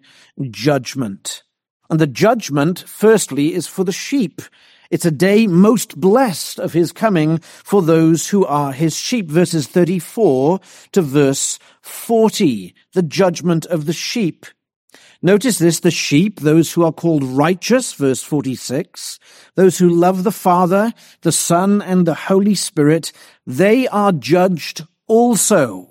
judgment. 0.52 1.44
And 1.90 2.02
the 2.02 2.08
judgment, 2.08 2.84
firstly, 2.86 3.54
is 3.54 3.66
for 3.66 3.86
the 3.86 3.94
sheep. 3.94 4.42
It's 4.90 5.06
a 5.06 5.12
day 5.12 5.48
most 5.48 6.00
blessed 6.00 6.60
of 6.60 6.74
his 6.74 6.92
coming 6.92 7.40
for 7.40 7.82
those 7.82 8.30
who 8.30 8.46
are 8.46 8.72
his 8.72 8.96
sheep. 8.96 9.30
Verses 9.30 9.68
34 9.68 10.60
to 10.94 11.02
verse 11.02 11.60
40. 11.82 12.74
The 12.94 13.04
judgment 13.04 13.66
of 13.66 13.86
the 13.86 13.94
sheep. 13.94 14.46
Notice 15.22 15.58
this, 15.58 15.80
the 15.80 15.92
sheep, 15.92 16.42
those 16.42 16.74
who 16.74 16.84
are 16.84 16.92
called 16.92 17.24
righteous, 17.24 17.94
verse 17.94 18.22
46, 18.22 19.20
those 19.56 19.80
who 19.80 19.90
love 19.90 20.24
the 20.24 20.32
Father, 20.32 20.94
the 21.22 21.32
Son, 21.32 21.82
and 21.82 22.06
the 22.06 22.14
Holy 22.14 22.54
Spirit, 22.54 23.12
they 23.46 23.88
are 23.88 24.12
judged 24.12 24.86
also 25.08 25.90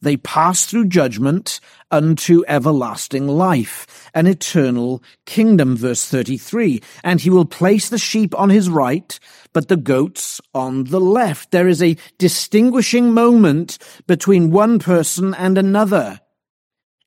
they 0.00 0.16
pass 0.16 0.64
through 0.64 0.86
judgment 0.86 1.60
unto 1.90 2.44
everlasting 2.46 3.26
life, 3.26 4.10
an 4.14 4.26
eternal 4.26 5.02
kingdom. 5.26 5.76
Verse 5.76 6.04
33. 6.06 6.80
And 7.02 7.20
he 7.20 7.30
will 7.30 7.44
place 7.44 7.88
the 7.88 7.98
sheep 7.98 8.38
on 8.38 8.50
his 8.50 8.68
right, 8.68 9.18
but 9.52 9.68
the 9.68 9.76
goats 9.76 10.40
on 10.54 10.84
the 10.84 11.00
left. 11.00 11.50
There 11.50 11.68
is 11.68 11.82
a 11.82 11.96
distinguishing 12.18 13.12
moment 13.12 13.78
between 14.06 14.50
one 14.50 14.78
person 14.78 15.34
and 15.34 15.58
another. 15.58 16.20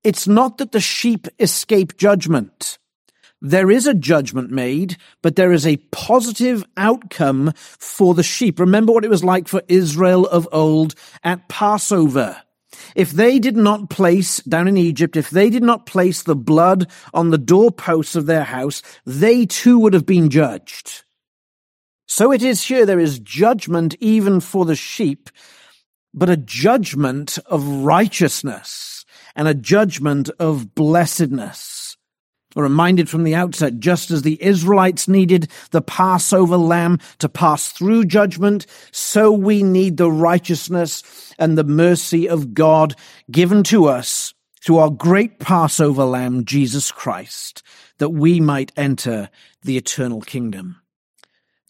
It's 0.04 0.28
not 0.28 0.58
that 0.58 0.72
the 0.72 0.80
sheep 0.80 1.28
escape 1.40 1.98
judgment. 1.98 2.80
There 3.44 3.72
is 3.72 3.88
a 3.88 3.96
judgment 3.96 4.52
made, 4.52 4.98
but 5.24 5.36
there 5.36 5.52
is 5.52 5.66
a 5.66 5.78
positive 5.92 6.64
outcome 6.78 7.54
for 7.56 8.14
the 8.14 8.22
sheep. 8.22 8.60
Remember 8.60 8.92
what 8.92 9.06
it 9.06 9.10
was 9.10 9.24
like 9.24 9.48
for 9.48 9.64
Israel 9.68 10.28
of 10.28 10.48
old 10.52 10.94
at 11.24 11.48
Passover. 11.50 12.44
If 12.96 13.12
they 13.12 13.40
did 13.40 13.56
not 13.56 13.90
place, 13.90 14.38
down 14.38 14.68
in 14.68 14.78
Egypt, 14.78 15.16
if 15.16 15.30
they 15.30 15.50
did 15.50 15.64
not 15.64 15.86
place 15.86 16.24
the 16.24 16.36
blood 16.36 16.88
on 17.14 17.30
the 17.30 17.38
doorposts 17.38 18.16
of 18.16 18.26
their 18.26 18.44
house, 18.44 18.82
they 19.06 19.46
too 19.46 19.80
would 19.80 19.94
have 19.94 20.06
been 20.06 20.30
judged. 20.30 21.04
So 22.08 22.32
it 22.32 22.44
is 22.44 22.64
here 22.64 22.86
there 22.86 23.00
is 23.00 23.20
judgment 23.20 23.96
even 24.00 24.40
for 24.42 24.66
the 24.66 24.76
sheep, 24.76 25.30
but 26.14 26.30
a 26.30 26.38
judgment 26.38 27.40
of 27.46 27.66
righteousness 27.66 29.06
and 29.36 29.48
a 29.48 29.54
judgment 29.54 30.30
of 30.40 30.76
blessedness 30.76 31.91
reminded 32.56 33.10
from 33.10 33.24
the 33.24 33.36
outset, 33.36 33.80
just 33.80 34.12
as 34.12 34.22
the 34.22 34.42
Israelites 34.42 35.08
needed 35.08 35.48
the 35.72 35.82
Passover 35.82 36.58
lamb 36.58 37.00
to 37.20 37.30
pass 37.30 37.72
through 37.72 38.06
judgment, 38.06 38.66
so 38.92 39.32
we 39.32 39.64
need 39.64 39.98
the 39.98 40.12
righteousness 40.12 41.34
and 41.40 41.58
the 41.58 41.64
mercy 41.64 42.28
of 42.28 42.54
God 42.54 42.96
given 43.30 43.64
to 43.64 43.86
us 43.86 44.34
through 44.62 44.78
our 44.78 44.92
great 44.92 45.40
Passover 45.40 46.04
lamb, 46.04 46.46
Jesus 46.46 46.92
Christ, 46.92 47.64
that 47.98 48.10
we 48.10 48.40
might 48.40 48.72
enter 48.78 49.30
the 49.64 49.78
eternal 49.78 50.22
kingdom. 50.22 50.82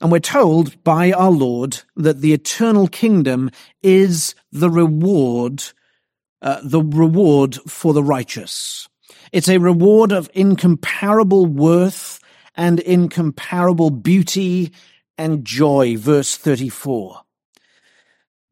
And 0.02 0.12
we're 0.12 0.20
told 0.20 0.84
by 0.84 1.12
our 1.12 1.32
Lord 1.32 1.84
that 1.96 2.22
the 2.22 2.34
eternal 2.34 2.88
kingdom 2.88 3.52
is 3.84 4.34
the 4.52 4.70
reward, 4.70 5.64
uh, 6.42 6.60
the 6.64 6.82
reward 6.82 7.56
for 7.68 7.94
the 7.94 8.04
righteous. 8.04 8.90
It's 9.32 9.50
a 9.50 9.60
reward 9.60 10.12
of 10.12 10.30
incomparable 10.34 11.46
worth 11.46 12.20
and 12.56 12.80
incomparable 12.80 13.90
beauty 13.90 14.72
and 15.18 15.46
joy. 15.46 15.96
Verse 15.98 16.36
34. 16.36 17.22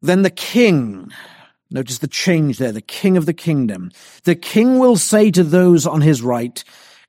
Then 0.00 0.22
the 0.22 0.30
king, 0.30 1.10
notice 1.70 1.98
the 1.98 2.08
change 2.08 2.56
there, 2.56 2.72
the 2.72 2.80
king 2.80 3.18
of 3.18 3.26
the 3.26 3.34
kingdom, 3.34 3.90
the 4.24 4.34
king 4.34 4.78
will 4.78 4.96
say 4.96 5.30
to 5.30 5.44
those 5.44 5.86
on 5.86 6.00
his 6.00 6.22
right, 6.22 6.64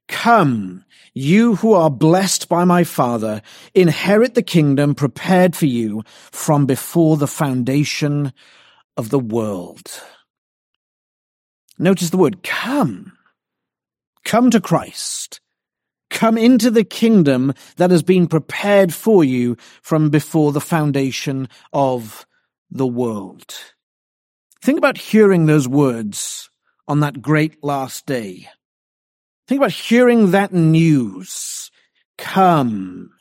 Come, 0.10 0.84
you 1.14 1.56
who 1.56 1.72
are 1.72 1.90
blessed 1.90 2.50
by 2.50 2.66
my 2.66 2.84
Father, 2.84 3.42
inherit 3.74 4.36
the 4.36 4.44
kingdom 4.44 4.94
prepared 4.94 5.56
for 5.56 5.68
you 5.68 6.04
from 6.32 6.66
before 6.66 7.16
the 7.16 7.28
foundation 7.28 8.34
of 8.98 9.10
the 9.10 9.20
world. 9.20 10.04
Notice 11.80 12.10
the 12.10 12.18
word 12.18 12.44
come. 12.44 13.14
Come 14.24 14.52
to 14.52 14.62
Christ. 14.62 15.42
Come 16.10 16.38
into 16.38 16.70
the 16.70 16.84
kingdom 16.84 17.54
that 17.78 17.90
has 17.90 18.04
been 18.04 18.28
prepared 18.28 18.94
for 18.94 19.24
you 19.24 19.58
from 19.82 20.10
before 20.10 20.52
the 20.52 20.62
foundation 20.62 21.48
of 21.72 22.26
the 22.70 22.88
world. 22.88 23.56
Think 24.62 24.78
about 24.78 24.98
hearing 24.98 25.46
those 25.46 25.68
words 25.68 26.50
on 26.88 27.00
that 27.00 27.22
great 27.22 27.64
last 27.64 28.06
day. 28.06 28.50
Think 29.48 29.60
about 29.60 29.72
hearing 29.72 30.32
that 30.32 30.54
news. 30.54 31.72
Come, 32.18 33.12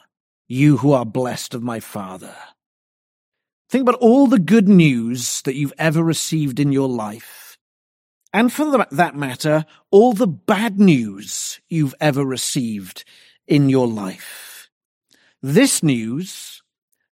you 0.48 0.76
who 0.76 0.92
are 0.92 1.06
blessed 1.06 1.54
of 1.54 1.62
my 1.62 1.80
Father. 1.80 2.34
Think 3.70 3.82
about 3.82 4.00
all 4.00 4.26
the 4.26 4.38
good 4.38 4.68
news 4.68 5.42
that 5.42 5.54
you've 5.54 5.72
ever 5.78 6.02
received 6.02 6.60
in 6.60 6.72
your 6.72 6.88
life. 6.88 7.39
And 8.32 8.52
for 8.52 8.86
that 8.90 9.16
matter, 9.16 9.64
all 9.90 10.12
the 10.12 10.26
bad 10.26 10.78
news 10.78 11.60
you've 11.68 11.94
ever 12.00 12.24
received 12.24 13.04
in 13.46 13.68
your 13.68 13.88
life. 13.88 14.70
This 15.42 15.82
news, 15.82 16.62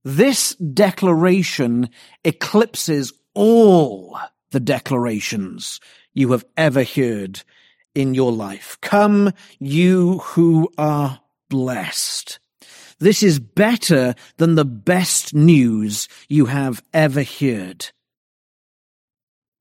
this 0.04 0.54
declaration 0.56 1.90
eclipses 2.24 3.14
all 3.34 4.20
the 4.52 4.60
declarations 4.60 5.80
you 6.14 6.32
have 6.32 6.46
ever 6.56 6.84
heard 6.84 7.44
in 7.96 8.14
your 8.14 8.32
life. 8.32 8.78
Come, 8.82 9.32
you 9.60 10.20
who 10.20 10.70
are 10.78 11.20
blessed. 11.50 12.40
This 13.00 13.24
is 13.24 13.40
better 13.40 14.16
than 14.38 14.56
the 14.56 14.66
best 14.66 15.34
news 15.34 16.08
you 16.28 16.46
have 16.46 16.84
ever 16.94 17.24
heard. 17.24 17.92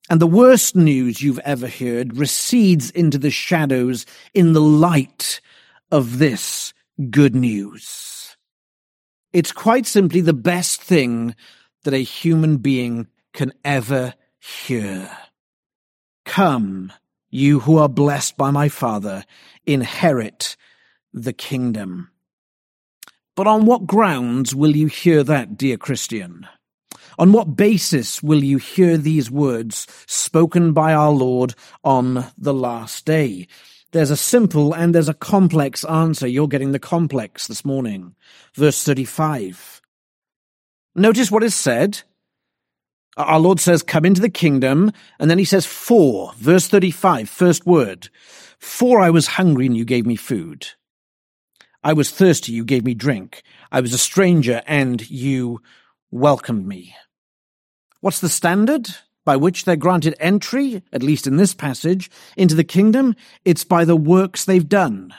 And 0.09 0.21
the 0.21 0.27
worst 0.27 0.77
news 0.77 1.21
you've 1.21 1.41
ever 1.41 1.67
heard 1.67 2.17
recedes 2.17 2.91
into 2.91 3.19
the 3.19 3.31
shadows 3.31 4.07
in 4.35 4.53
the 4.53 4.61
light 4.61 5.41
of 5.91 6.19
this 6.19 6.73
good 7.11 7.35
news. 7.35 8.37
It's 9.33 9.53
quite 9.53 9.85
simply 9.85 10.21
the 10.21 10.33
best 10.33 10.81
thing 10.81 11.35
that 11.85 11.95
a 11.95 11.99
human 11.99 12.59
being 12.59 13.09
can 13.33 13.53
ever 13.65 14.15
hear. 14.39 15.11
Come, 16.25 16.93
you 17.31 17.61
who 17.61 17.77
are 17.79 17.89
blessed 17.89 18.37
by 18.37 18.51
my 18.51 18.69
Father, 18.69 19.25
inherit 19.67 20.57
the 21.13 21.33
kingdom. 21.33 22.11
But 23.35 23.47
on 23.47 23.67
what 23.67 23.87
grounds 23.87 24.55
will 24.55 24.75
you 24.75 24.87
hear 24.87 25.23
that, 25.25 25.57
dear 25.57 25.77
Christian? 25.77 26.47
On 27.19 27.33
what 27.33 27.57
basis 27.57 28.23
will 28.23 28.45
you 28.45 28.59
hear 28.59 28.99
these 28.99 29.31
words 29.31 29.87
spoken 30.07 30.73
by 30.73 30.93
our 30.93 31.11
Lord 31.11 31.55
on 31.83 32.27
the 32.37 32.53
last 32.53 33.07
day? 33.07 33.47
There's 33.93 34.11
a 34.11 34.17
simple 34.17 34.75
and 34.75 34.95
there's 34.95 35.09
a 35.09 35.15
complex 35.15 35.85
answer. 35.85 36.27
You're 36.27 36.49
getting 36.49 36.73
the 36.73 36.79
complex 36.79 37.47
this 37.47 37.65
morning. 37.65 38.15
Verse 38.55 38.85
35. 38.85 39.81
Notice 40.95 41.31
what 41.31 41.43
is 41.43 41.55
said. 41.55 42.03
Our 43.17 43.41
Lord 43.41 43.61
says, 43.61 43.83
come 43.83 44.05
into 44.05 44.21
the 44.21 44.29
kingdom. 44.29 44.93
And 45.19 45.31
then 45.31 45.39
he 45.39 45.47
says, 45.47 45.65
for, 45.65 46.33
verse 46.37 46.69
35, 46.69 47.31
first 47.31 47.65
word. 47.65 48.11
For 48.59 49.01
I 49.01 49.09
was 49.09 49.27
hungry 49.27 49.65
and 49.65 49.77
you 49.77 49.87
gave 49.87 50.05
me 50.05 50.17
food. 50.17 50.67
I 51.83 51.95
was 51.95 52.11
thirsty, 52.11 52.53
you 52.53 52.65
gave 52.65 52.85
me 52.85 52.95
drink. 52.95 53.43
I 53.73 53.81
was 53.81 53.95
a 53.95 53.99
stranger 53.99 54.63
and 54.67 55.09
you 55.09 55.63
welcomed 56.11 56.67
me. 56.67 56.95
What's 58.07 58.21
the 58.21 58.29
standard 58.29 58.89
by 59.25 59.35
which 59.35 59.65
they're 59.65 59.75
granted 59.75 60.15
entry, 60.21 60.81
at 60.93 61.03
least 61.03 61.27
in 61.27 61.39
this 61.39 61.55
passage, 61.55 62.09
into 62.37 62.55
the 62.55 62.63
kingdom? 62.63 63.17
It's 63.45 63.65
by 63.65 63.85
the 63.85 63.97
works 63.97 64.45
they've 64.45 64.69
done. 64.69 65.09
Does 65.09 65.17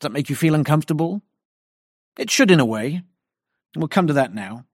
that 0.00 0.12
make 0.12 0.30
you 0.30 0.36
feel 0.36 0.54
uncomfortable? 0.54 1.20
It 2.18 2.30
should 2.30 2.50
in 2.50 2.60
a 2.60 2.64
way. 2.64 3.02
We'll 3.76 3.88
come 3.88 4.06
to 4.06 4.14
that 4.14 4.32
now 4.32 4.64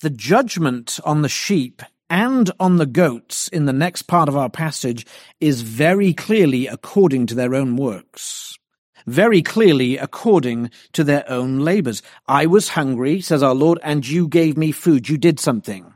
the 0.00 0.10
judgment 0.10 0.98
on 1.04 1.22
the 1.22 1.28
sheep 1.28 1.80
and 2.10 2.50
on 2.58 2.78
the 2.78 2.86
goats 2.86 3.46
in 3.46 3.66
the 3.66 3.72
next 3.72 4.08
part 4.08 4.28
of 4.28 4.36
our 4.36 4.50
passage 4.50 5.06
is 5.38 5.62
very 5.62 6.12
clearly 6.12 6.66
according 6.66 7.26
to 7.26 7.36
their 7.36 7.54
own 7.54 7.76
works. 7.76 8.58
Very 9.06 9.42
clearly 9.42 9.98
according 9.98 10.70
to 10.92 11.04
their 11.04 11.28
own 11.28 11.60
labors. 11.60 12.02
I 12.26 12.46
was 12.46 12.70
hungry, 12.70 13.20
says 13.20 13.42
our 13.42 13.54
Lord, 13.54 13.78
and 13.82 14.06
you 14.06 14.28
gave 14.28 14.56
me 14.56 14.72
food. 14.72 15.08
You 15.08 15.18
did 15.18 15.40
something. 15.40 15.94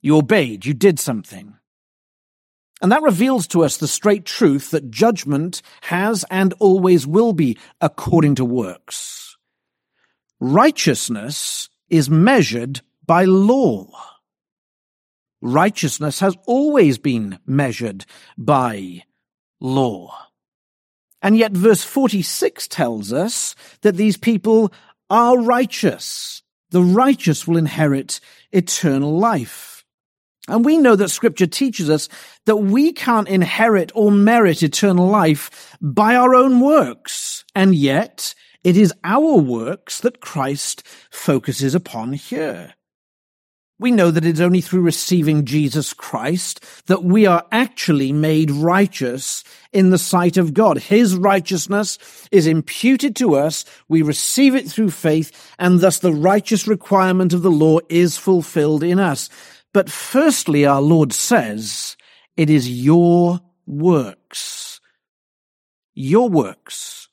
You 0.00 0.16
obeyed. 0.16 0.64
You 0.64 0.74
did 0.74 0.98
something. 0.98 1.56
And 2.82 2.90
that 2.92 3.02
reveals 3.02 3.46
to 3.48 3.62
us 3.62 3.76
the 3.76 3.88
straight 3.88 4.24
truth 4.24 4.70
that 4.70 4.90
judgment 4.90 5.60
has 5.82 6.24
and 6.30 6.54
always 6.58 7.06
will 7.06 7.34
be 7.34 7.58
according 7.80 8.36
to 8.36 8.44
works. 8.44 9.36
Righteousness 10.40 11.68
is 11.90 12.08
measured 12.08 12.80
by 13.04 13.24
law. 13.24 13.88
Righteousness 15.42 16.20
has 16.20 16.36
always 16.46 16.96
been 16.96 17.38
measured 17.46 18.06
by 18.38 19.02
law. 19.60 20.29
And 21.22 21.36
yet 21.36 21.52
verse 21.52 21.84
46 21.84 22.68
tells 22.68 23.12
us 23.12 23.54
that 23.82 23.96
these 23.96 24.16
people 24.16 24.72
are 25.08 25.38
righteous. 25.38 26.42
The 26.70 26.82
righteous 26.82 27.46
will 27.46 27.56
inherit 27.56 28.20
eternal 28.52 29.18
life. 29.18 29.84
And 30.48 30.64
we 30.64 30.78
know 30.78 30.96
that 30.96 31.10
scripture 31.10 31.46
teaches 31.46 31.90
us 31.90 32.08
that 32.46 32.56
we 32.56 32.92
can't 32.92 33.28
inherit 33.28 33.92
or 33.94 34.10
merit 34.10 34.62
eternal 34.62 35.06
life 35.06 35.76
by 35.80 36.16
our 36.16 36.34
own 36.34 36.60
works. 36.60 37.44
And 37.54 37.74
yet 37.74 38.34
it 38.64 38.76
is 38.76 38.92
our 39.04 39.36
works 39.36 40.00
that 40.00 40.20
Christ 40.20 40.82
focuses 41.10 41.74
upon 41.74 42.14
here. 42.14 42.74
We 43.80 43.90
know 43.90 44.10
that 44.10 44.26
it's 44.26 44.40
only 44.40 44.60
through 44.60 44.82
receiving 44.82 45.46
Jesus 45.46 45.94
Christ 45.94 46.62
that 46.86 47.02
we 47.02 47.24
are 47.24 47.46
actually 47.50 48.12
made 48.12 48.50
righteous 48.50 49.42
in 49.72 49.88
the 49.88 49.96
sight 49.96 50.36
of 50.36 50.52
God. 50.52 50.76
His 50.76 51.16
righteousness 51.16 51.96
is 52.30 52.46
imputed 52.46 53.16
to 53.16 53.36
us. 53.36 53.64
We 53.88 54.02
receive 54.02 54.54
it 54.54 54.68
through 54.68 54.90
faith 54.90 55.54
and 55.58 55.80
thus 55.80 55.98
the 55.98 56.12
righteous 56.12 56.68
requirement 56.68 57.32
of 57.32 57.40
the 57.40 57.50
law 57.50 57.78
is 57.88 58.18
fulfilled 58.18 58.82
in 58.82 58.98
us. 58.98 59.30
But 59.72 59.90
firstly, 59.90 60.66
our 60.66 60.82
Lord 60.82 61.14
says, 61.14 61.96
it 62.36 62.50
is 62.50 62.70
your 62.70 63.40
works. 63.66 64.82
Your 65.94 66.28
works. 66.28 67.08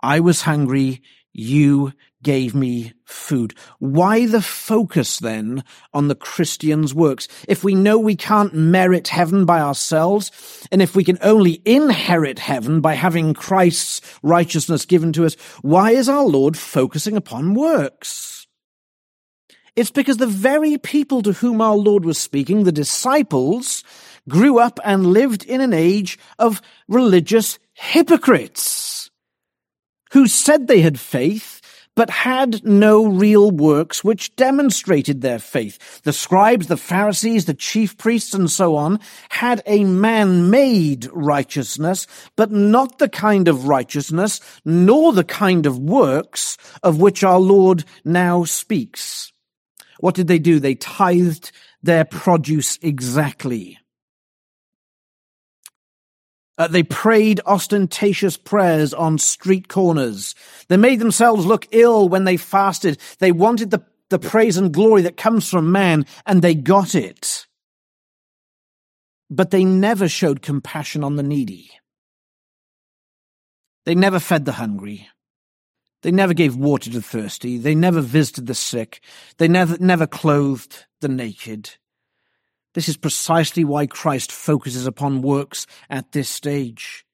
I 0.00 0.20
was 0.20 0.42
hungry. 0.42 1.02
You 1.32 1.94
gave 2.22 2.54
me 2.54 2.92
food. 3.04 3.54
Why 3.78 4.26
the 4.26 4.42
focus 4.42 5.18
then 5.18 5.64
on 5.92 6.08
the 6.08 6.14
Christian's 6.14 6.94
works? 6.94 7.28
If 7.48 7.64
we 7.64 7.74
know 7.74 7.98
we 7.98 8.16
can't 8.16 8.54
merit 8.54 9.08
heaven 9.08 9.44
by 9.44 9.60
ourselves, 9.60 10.30
and 10.70 10.80
if 10.80 10.94
we 10.94 11.04
can 11.04 11.18
only 11.22 11.62
inherit 11.64 12.38
heaven 12.38 12.80
by 12.80 12.94
having 12.94 13.34
Christ's 13.34 14.00
righteousness 14.22 14.86
given 14.86 15.12
to 15.14 15.24
us, 15.24 15.34
why 15.62 15.92
is 15.92 16.08
our 16.08 16.24
Lord 16.24 16.56
focusing 16.56 17.16
upon 17.16 17.54
works? 17.54 18.46
It's 19.74 19.90
because 19.90 20.18
the 20.18 20.26
very 20.26 20.76
people 20.76 21.22
to 21.22 21.32
whom 21.32 21.60
our 21.62 21.76
Lord 21.76 22.04
was 22.04 22.18
speaking, 22.18 22.64
the 22.64 22.72
disciples, 22.72 23.82
grew 24.28 24.58
up 24.58 24.78
and 24.84 25.06
lived 25.06 25.44
in 25.44 25.60
an 25.60 25.72
age 25.72 26.18
of 26.38 26.60
religious 26.88 27.58
hypocrites 27.72 29.10
who 30.12 30.26
said 30.26 30.66
they 30.66 30.82
had 30.82 31.00
faith 31.00 31.61
but 31.94 32.10
had 32.10 32.64
no 32.64 33.06
real 33.06 33.50
works 33.50 34.02
which 34.02 34.34
demonstrated 34.36 35.20
their 35.20 35.38
faith. 35.38 36.02
The 36.02 36.12
scribes, 36.12 36.66
the 36.66 36.76
Pharisees, 36.76 37.44
the 37.44 37.54
chief 37.54 37.98
priests, 37.98 38.34
and 38.34 38.50
so 38.50 38.76
on 38.76 38.98
had 39.28 39.62
a 39.66 39.84
man-made 39.84 41.08
righteousness, 41.12 42.06
but 42.36 42.50
not 42.50 42.98
the 42.98 43.08
kind 43.08 43.48
of 43.48 43.68
righteousness, 43.68 44.40
nor 44.64 45.12
the 45.12 45.24
kind 45.24 45.66
of 45.66 45.78
works 45.78 46.56
of 46.82 47.00
which 47.00 47.22
our 47.22 47.40
Lord 47.40 47.84
now 48.04 48.44
speaks. 48.44 49.32
What 50.00 50.14
did 50.14 50.28
they 50.28 50.38
do? 50.38 50.58
They 50.58 50.74
tithed 50.74 51.52
their 51.82 52.04
produce 52.04 52.78
exactly. 52.82 53.78
Uh, 56.58 56.68
they 56.68 56.82
prayed 56.82 57.40
ostentatious 57.46 58.36
prayers 58.36 58.92
on 58.92 59.18
street 59.18 59.68
corners. 59.68 60.34
They 60.68 60.76
made 60.76 61.00
themselves 61.00 61.46
look 61.46 61.66
ill 61.72 62.08
when 62.08 62.24
they 62.24 62.36
fasted. 62.36 62.98
They 63.18 63.32
wanted 63.32 63.70
the 63.70 63.82
the 64.12 64.18
praise 64.18 64.58
and 64.58 64.72
glory 64.72 65.02
that 65.02 65.16
comes 65.16 65.48
from 65.48 65.72
man, 65.72 66.04
and 66.26 66.42
they 66.42 66.54
got 66.54 66.94
it. 66.94 67.46
But 69.30 69.50
they 69.50 69.64
never 69.64 70.06
showed 70.06 70.42
compassion 70.42 71.02
on 71.02 71.16
the 71.16 71.22
needy. 71.22 71.70
They 73.86 73.94
never 73.94 74.20
fed 74.20 74.44
the 74.44 74.52
hungry. 74.52 75.08
They 76.02 76.10
never 76.10 76.34
gave 76.34 76.56
water 76.56 76.90
to 76.90 76.98
the 76.98 77.02
thirsty. 77.02 77.56
They 77.58 77.74
never 77.74 78.02
visited 78.02 78.46
the 78.46 78.54
sick. 78.54 79.00
They 79.38 79.48
never, 79.48 79.78
never 79.78 80.06
clothed 80.06 80.84
the 81.00 81.08
naked. 81.08 81.70
This 82.74 82.88
is 82.88 82.96
precisely 82.96 83.64
why 83.64 83.86
Christ 83.86 84.32
focuses 84.32 84.86
upon 84.86 85.22
works 85.22 85.66
at 85.90 86.12
this 86.12 86.28
stage. 86.28 87.04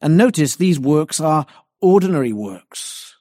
And 0.00 0.16
notice 0.16 0.56
these 0.56 0.78
works 0.78 1.20
are 1.20 1.46
ordinary 1.80 2.32
works. 2.32 3.16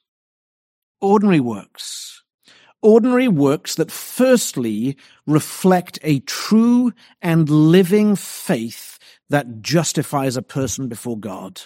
Ordinary 1.02 1.40
works. 1.40 2.24
Ordinary 2.82 3.28
works 3.28 3.76
that 3.76 3.92
firstly 3.92 4.98
reflect 5.26 6.00
a 6.04 6.20
true 6.20 6.92
and 7.22 7.50
living 7.50 8.16
faith 8.16 9.00
that 9.30 9.62
justifies 9.62 10.36
a 10.36 10.42
person 10.42 10.88
before 10.88 11.18
God 11.18 11.62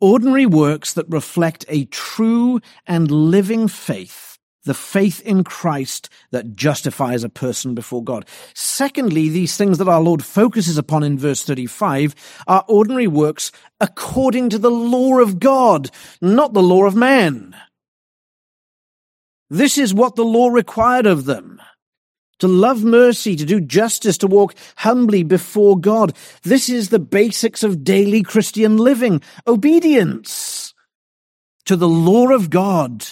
ordinary 0.00 0.46
works 0.46 0.92
that 0.94 1.06
reflect 1.08 1.64
a 1.68 1.84
true 1.86 2.60
and 2.86 3.10
living 3.10 3.68
faith, 3.68 4.35
the 4.66 4.74
faith 4.74 5.20
in 5.22 5.42
Christ 5.42 6.10
that 6.30 6.54
justifies 6.54 7.24
a 7.24 7.30
person 7.30 7.74
before 7.74 8.04
God. 8.04 8.26
Secondly, 8.54 9.28
these 9.28 9.56
things 9.56 9.78
that 9.78 9.88
our 9.88 10.02
Lord 10.02 10.22
focuses 10.22 10.76
upon 10.76 11.02
in 11.02 11.18
verse 11.18 11.42
35 11.42 12.14
are 12.46 12.64
ordinary 12.68 13.06
works 13.06 13.50
according 13.80 14.50
to 14.50 14.58
the 14.58 14.70
law 14.70 15.20
of 15.20 15.40
God, 15.40 15.90
not 16.20 16.52
the 16.52 16.62
law 16.62 16.84
of 16.84 16.94
man. 16.94 17.56
This 19.48 19.78
is 19.78 19.94
what 19.94 20.16
the 20.16 20.24
law 20.24 20.48
required 20.48 21.06
of 21.06 21.24
them 21.24 21.60
to 22.38 22.48
love 22.48 22.84
mercy, 22.84 23.34
to 23.36 23.44
do 23.44 23.60
justice, 23.60 24.18
to 24.18 24.26
walk 24.26 24.54
humbly 24.76 25.22
before 25.22 25.78
God. 25.78 26.14
This 26.42 26.68
is 26.68 26.90
the 26.90 26.98
basics 26.98 27.62
of 27.62 27.84
daily 27.84 28.22
Christian 28.22 28.76
living. 28.76 29.22
Obedience 29.46 30.74
to 31.64 31.76
the 31.76 31.88
law 31.88 32.28
of 32.28 32.50
God, 32.50 33.06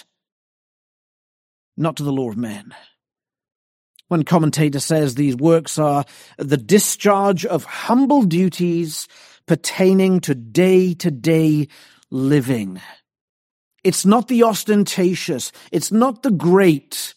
not 1.77 1.97
to 1.97 2.03
the 2.03 2.11
law 2.11 2.29
of 2.29 2.37
man. 2.37 2.73
One 4.07 4.23
commentator 4.23 4.79
says 4.79 5.15
these 5.15 5.35
works 5.35 5.79
are 5.79 6.05
the 6.37 6.57
discharge 6.57 7.45
of 7.45 7.63
humble 7.63 8.23
duties 8.23 9.07
pertaining 9.47 10.19
to 10.21 10.35
day 10.35 10.93
to 10.95 11.09
day 11.09 11.67
living. 12.11 12.79
It's 13.83 14.05
not 14.05 14.27
the 14.27 14.43
ostentatious. 14.43 15.51
It's 15.71 15.91
not 15.91 16.23
the 16.23 16.31
great. 16.31 17.13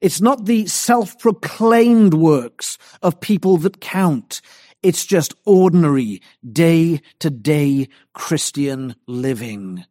It's 0.00 0.20
not 0.20 0.46
the 0.46 0.66
self-proclaimed 0.66 2.14
works 2.14 2.78
of 3.02 3.20
people 3.20 3.56
that 3.58 3.80
count. 3.80 4.40
It's 4.82 5.04
just 5.06 5.34
ordinary 5.44 6.22
day 6.50 7.00
to 7.18 7.30
day 7.30 7.88
Christian 8.14 8.94
living. 9.06 9.84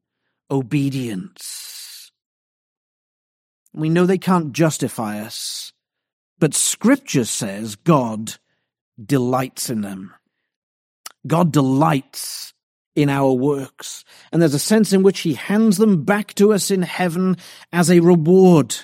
Obedience. 0.49 1.77
We 3.78 3.90
know 3.90 4.06
they 4.06 4.18
can't 4.18 4.54
justify 4.54 5.20
us, 5.20 5.72
but 6.40 6.54
scripture 6.54 7.26
says 7.26 7.76
God 7.76 8.36
delights 9.04 9.70
in 9.70 9.82
them. 9.82 10.13
God 11.28 11.52
delights 11.52 12.54
in 12.96 13.10
our 13.10 13.32
works. 13.32 14.04
And 14.32 14.42
there's 14.42 14.56
a 14.56 14.60
sense 14.60 14.92
in 14.92 15.04
which 15.04 15.20
he 15.20 15.36
hands 15.36 15.78
them 15.78 16.04
back 16.04 16.34
to 16.36 16.54
us 16.54 16.72
in 16.72 16.82
heaven 16.82 17.38
as 17.72 17.92
a 17.92 18.00
reward. 18.00 18.76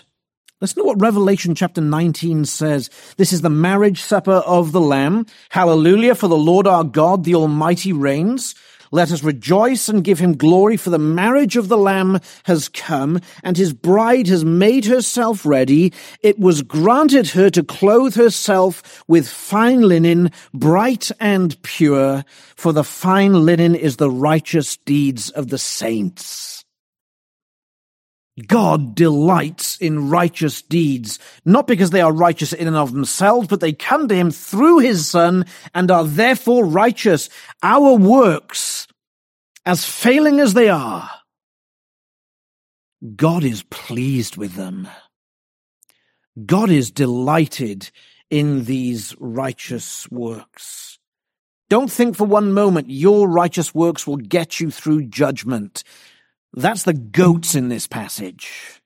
Listen 0.62 0.84
to 0.84 0.88
what 0.88 1.02
Revelation 1.02 1.56
chapter 1.56 1.82
19 1.82 2.46
says. 2.46 2.90
This 3.18 3.34
is 3.34 3.42
the 3.42 3.50
marriage 3.50 4.00
supper 4.00 4.32
of 4.32 4.72
the 4.72 4.80
Lamb. 4.80 5.26
Hallelujah, 5.50 6.16
for 6.16 6.28
the 6.28 6.38
Lord 6.38 6.68
our 6.68 6.84
God, 6.84 7.24
the 7.24 7.36
Almighty 7.36 7.92
reigns. 7.92 8.56
Let 8.94 9.12
us 9.12 9.24
rejoice 9.24 9.90
and 9.90 10.04
give 10.04 10.20
him 10.20 10.38
glory, 10.38 10.78
for 10.78 10.92
the 10.92 11.00
marriage 11.00 11.58
of 11.58 11.68
the 11.68 11.80
Lamb 11.80 12.20
has 12.44 12.70
come, 12.70 13.20
and 13.44 13.58
his 13.58 13.74
bride 13.74 14.28
has 14.28 14.46
made 14.46 14.86
herself 14.86 15.48
ready. 15.48 15.92
It 16.22 16.38
was 16.38 16.62
granted 16.62 17.30
her 17.30 17.50
to 17.50 17.64
clothe 17.64 18.14
herself 18.14 19.04
with 19.08 19.28
fine 19.28 19.82
linen, 19.82 20.30
bright 20.54 21.10
and 21.20 21.60
pure, 21.64 22.24
for 22.56 22.72
the 22.72 22.84
fine 22.84 23.34
linen 23.34 23.74
is 23.74 23.98
the 23.98 24.12
righteous 24.12 24.78
deeds 24.78 25.32
of 25.32 25.48
the 25.48 25.58
saints. 25.58 26.63
God 28.48 28.96
delights 28.96 29.78
in 29.78 30.10
righteous 30.10 30.64
deeds, 30.64 31.20
not 31.46 31.68
because 31.68 31.92
they 31.92 32.02
are 32.02 32.12
righteous 32.12 32.52
in 32.52 32.68
and 32.68 32.76
of 32.76 32.92
themselves, 32.92 33.48
but 33.48 33.60
they 33.60 33.74
come 33.74 34.08
to 34.08 34.16
him 34.16 34.32
through 34.32 34.80
his 34.80 35.08
son 35.08 35.46
and 35.76 35.92
are 35.92 36.04
therefore 36.04 36.66
righteous. 36.66 37.30
Our 37.62 37.96
works, 37.96 38.88
as 39.66 39.86
failing 39.86 40.40
as 40.40 40.56
they 40.56 40.68
are, 40.68 41.10
God 43.16 43.44
is 43.44 43.64
pleased 43.64 44.36
with 44.36 44.56
them. 44.56 44.88
God 46.44 46.72
is 46.72 46.90
delighted 46.90 47.92
in 48.32 48.66
these 48.66 49.16
righteous 49.20 50.10
works. 50.10 50.98
Don't 51.70 51.92
think 51.92 52.16
for 52.16 52.26
one 52.26 52.54
moment 52.54 52.90
your 52.90 53.28
righteous 53.28 53.76
works 53.76 54.08
will 54.08 54.18
get 54.18 54.60
you 54.60 54.72
through 54.72 55.04
judgment. 55.04 55.84
That's 56.54 56.84
the 56.84 56.94
goats 56.94 57.56
in 57.56 57.70
this 57.70 57.88
passage. 57.88 58.82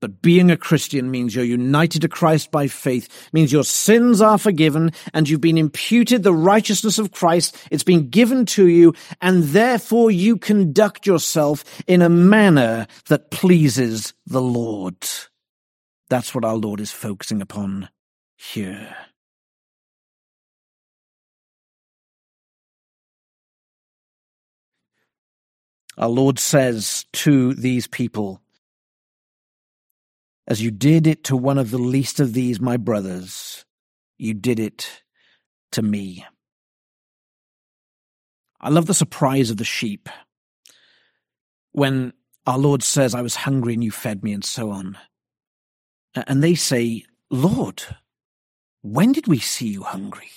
But 0.00 0.22
being 0.22 0.50
a 0.50 0.56
Christian 0.56 1.10
means 1.10 1.34
you're 1.34 1.44
united 1.44 2.00
to 2.02 2.08
Christ 2.08 2.50
by 2.50 2.68
faith, 2.68 3.28
means 3.34 3.52
your 3.52 3.64
sins 3.64 4.22
are 4.22 4.38
forgiven, 4.38 4.92
and 5.12 5.28
you've 5.28 5.42
been 5.42 5.58
imputed 5.58 6.22
the 6.22 6.32
righteousness 6.32 6.98
of 6.98 7.12
Christ. 7.12 7.54
It's 7.70 7.84
been 7.84 8.08
given 8.08 8.46
to 8.46 8.66
you, 8.66 8.94
and 9.20 9.44
therefore 9.44 10.10
you 10.10 10.38
conduct 10.38 11.06
yourself 11.06 11.82
in 11.86 12.00
a 12.00 12.08
manner 12.08 12.86
that 13.08 13.30
pleases 13.30 14.14
the 14.26 14.40
Lord. 14.40 15.06
That's 16.08 16.34
what 16.34 16.46
our 16.46 16.56
Lord 16.56 16.80
is 16.80 16.90
focusing 16.90 17.42
upon 17.42 17.90
here. 18.38 18.96
Our 26.00 26.08
Lord 26.08 26.38
says 26.38 27.04
to 27.12 27.52
these 27.52 27.86
people, 27.86 28.40
As 30.48 30.62
you 30.62 30.70
did 30.70 31.06
it 31.06 31.24
to 31.24 31.36
one 31.36 31.58
of 31.58 31.70
the 31.70 31.78
least 31.78 32.20
of 32.20 32.32
these, 32.32 32.58
my 32.58 32.78
brothers, 32.78 33.66
you 34.16 34.32
did 34.32 34.58
it 34.58 35.02
to 35.72 35.82
me. 35.82 36.24
I 38.62 38.70
love 38.70 38.86
the 38.86 38.94
surprise 38.94 39.50
of 39.50 39.58
the 39.58 39.64
sheep 39.64 40.08
when 41.72 42.14
our 42.46 42.58
Lord 42.58 42.82
says, 42.82 43.14
I 43.14 43.20
was 43.20 43.36
hungry 43.36 43.74
and 43.74 43.84
you 43.84 43.90
fed 43.90 44.24
me, 44.24 44.32
and 44.32 44.44
so 44.44 44.70
on. 44.70 44.96
And 46.14 46.42
they 46.42 46.54
say, 46.54 47.04
Lord, 47.28 47.82
when 48.80 49.12
did 49.12 49.26
we 49.26 49.38
see 49.38 49.68
you 49.68 49.82
hungry? 49.82 50.30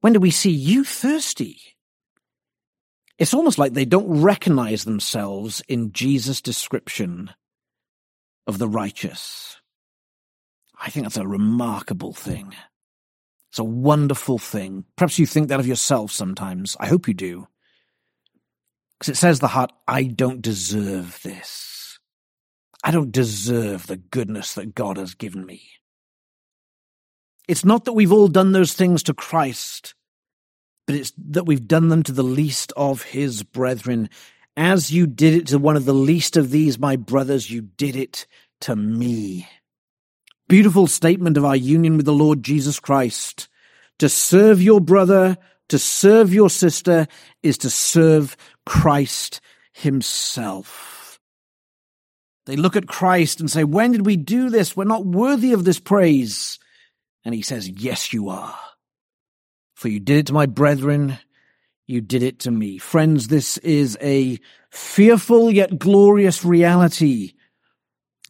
When 0.00 0.12
did 0.12 0.22
we 0.22 0.30
see 0.30 0.52
you 0.52 0.84
thirsty? 0.84 1.58
It's 3.22 3.34
almost 3.34 3.56
like 3.56 3.72
they 3.72 3.84
don't 3.84 4.20
recognize 4.20 4.82
themselves 4.82 5.62
in 5.68 5.92
Jesus' 5.92 6.40
description 6.40 7.30
of 8.48 8.58
the 8.58 8.66
righteous. 8.66 9.58
I 10.76 10.90
think 10.90 11.04
that's 11.04 11.18
a 11.18 11.24
remarkable 11.24 12.12
thing. 12.12 12.52
It's 13.50 13.60
a 13.60 13.64
wonderful 13.64 14.38
thing. 14.38 14.86
Perhaps 14.96 15.20
you 15.20 15.26
think 15.26 15.50
that 15.50 15.60
of 15.60 15.68
yourself 15.68 16.10
sometimes. 16.10 16.76
I 16.80 16.88
hope 16.88 17.06
you 17.06 17.14
do. 17.14 17.46
Because 18.98 19.10
it 19.10 19.20
says 19.20 19.38
the 19.38 19.46
heart, 19.46 19.70
I 19.86 20.02
don't 20.02 20.42
deserve 20.42 21.20
this. 21.22 22.00
I 22.82 22.90
don't 22.90 23.12
deserve 23.12 23.86
the 23.86 23.98
goodness 23.98 24.54
that 24.54 24.74
God 24.74 24.96
has 24.96 25.14
given 25.14 25.46
me. 25.46 25.62
It's 27.46 27.64
not 27.64 27.84
that 27.84 27.92
we've 27.92 28.10
all 28.10 28.26
done 28.26 28.50
those 28.50 28.72
things 28.72 29.04
to 29.04 29.14
Christ 29.14 29.94
but 30.86 30.96
it's 30.96 31.12
that 31.16 31.46
we've 31.46 31.68
done 31.68 31.88
them 31.88 32.02
to 32.04 32.12
the 32.12 32.22
least 32.24 32.72
of 32.76 33.02
his 33.02 33.42
brethren. 33.42 34.10
As 34.56 34.90
you 34.90 35.06
did 35.06 35.34
it 35.34 35.46
to 35.48 35.58
one 35.58 35.76
of 35.76 35.84
the 35.84 35.94
least 35.94 36.36
of 36.36 36.50
these, 36.50 36.78
my 36.78 36.96
brothers, 36.96 37.50
you 37.50 37.62
did 37.62 37.96
it 37.96 38.26
to 38.62 38.76
me. 38.76 39.48
Beautiful 40.48 40.86
statement 40.86 41.36
of 41.36 41.44
our 41.44 41.56
union 41.56 41.96
with 41.96 42.06
the 42.06 42.12
Lord 42.12 42.42
Jesus 42.42 42.78
Christ. 42.78 43.48
To 44.00 44.08
serve 44.08 44.60
your 44.60 44.80
brother, 44.80 45.38
to 45.68 45.78
serve 45.78 46.34
your 46.34 46.50
sister, 46.50 47.06
is 47.42 47.56
to 47.58 47.70
serve 47.70 48.36
Christ 48.66 49.40
himself. 49.72 51.20
They 52.46 52.56
look 52.56 52.76
at 52.76 52.88
Christ 52.88 53.40
and 53.40 53.50
say, 53.50 53.64
When 53.64 53.92
did 53.92 54.04
we 54.04 54.16
do 54.16 54.50
this? 54.50 54.76
We're 54.76 54.84
not 54.84 55.06
worthy 55.06 55.52
of 55.52 55.64
this 55.64 55.78
praise. 55.78 56.58
And 57.24 57.34
he 57.34 57.42
says, 57.42 57.68
Yes, 57.68 58.12
you 58.12 58.28
are. 58.28 58.58
For 59.82 59.88
you 59.88 59.98
did 59.98 60.18
it 60.18 60.26
to 60.26 60.32
my 60.32 60.46
brethren, 60.46 61.18
you 61.88 62.00
did 62.00 62.22
it 62.22 62.38
to 62.40 62.52
me. 62.52 62.78
Friends, 62.78 63.26
this 63.26 63.58
is 63.58 63.98
a 64.00 64.38
fearful 64.70 65.50
yet 65.50 65.76
glorious 65.76 66.44
reality. 66.44 67.32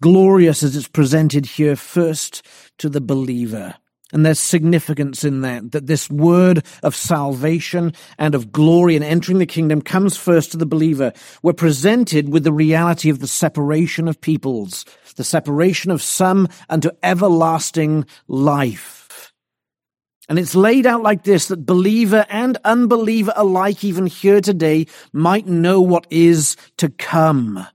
Glorious 0.00 0.62
as 0.62 0.74
it's 0.74 0.88
presented 0.88 1.44
here 1.44 1.76
first 1.76 2.40
to 2.78 2.88
the 2.88 3.02
believer. 3.02 3.74
And 4.14 4.24
there's 4.24 4.40
significance 4.40 5.24
in 5.24 5.42
that, 5.42 5.72
that 5.72 5.86
this 5.86 6.08
word 6.08 6.64
of 6.82 6.96
salvation 6.96 7.92
and 8.16 8.34
of 8.34 8.50
glory 8.50 8.96
and 8.96 9.04
entering 9.04 9.36
the 9.36 9.44
kingdom 9.44 9.82
comes 9.82 10.16
first 10.16 10.52
to 10.52 10.56
the 10.56 10.64
believer. 10.64 11.12
We're 11.42 11.52
presented 11.52 12.30
with 12.30 12.44
the 12.44 12.52
reality 12.54 13.10
of 13.10 13.18
the 13.18 13.26
separation 13.26 14.08
of 14.08 14.22
peoples, 14.22 14.86
the 15.16 15.22
separation 15.22 15.90
of 15.90 16.00
some 16.00 16.48
unto 16.70 16.88
everlasting 17.02 18.06
life. 18.26 19.31
And 20.28 20.38
it's 20.38 20.54
laid 20.54 20.86
out 20.86 21.02
like 21.02 21.24
this 21.24 21.48
that 21.48 21.66
believer 21.66 22.24
and 22.30 22.56
unbeliever 22.64 23.32
alike, 23.36 23.84
even 23.84 24.06
here 24.06 24.40
today, 24.40 24.86
might 25.12 25.46
know 25.46 25.80
what 25.80 26.06
is 26.10 26.56
to 26.76 26.88
come 26.88 27.66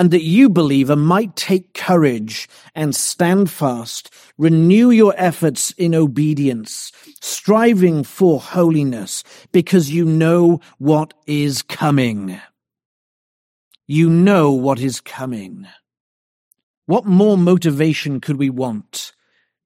and 0.00 0.12
that 0.12 0.22
you, 0.22 0.48
believer, 0.48 0.96
might 0.96 1.36
take 1.36 1.74
courage 1.74 2.48
and 2.74 2.96
stand 2.96 3.50
fast, 3.50 4.10
renew 4.38 4.88
your 4.88 5.12
efforts 5.18 5.72
in 5.72 5.94
obedience, 5.94 6.90
striving 7.20 8.02
for 8.02 8.40
holiness, 8.40 9.22
because 9.52 9.90
you 9.90 10.06
know 10.06 10.58
what 10.78 11.12
is 11.26 11.60
coming. 11.60 12.40
You 13.86 14.08
know 14.08 14.52
what 14.52 14.80
is 14.80 15.02
coming. 15.02 15.66
What 16.86 17.04
more 17.04 17.36
motivation 17.36 18.22
could 18.22 18.38
we 18.38 18.48
want 18.48 19.12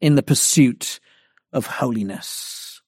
in 0.00 0.16
the 0.16 0.22
pursuit 0.24 0.98
of 1.54 1.66
holiness? 1.66 2.82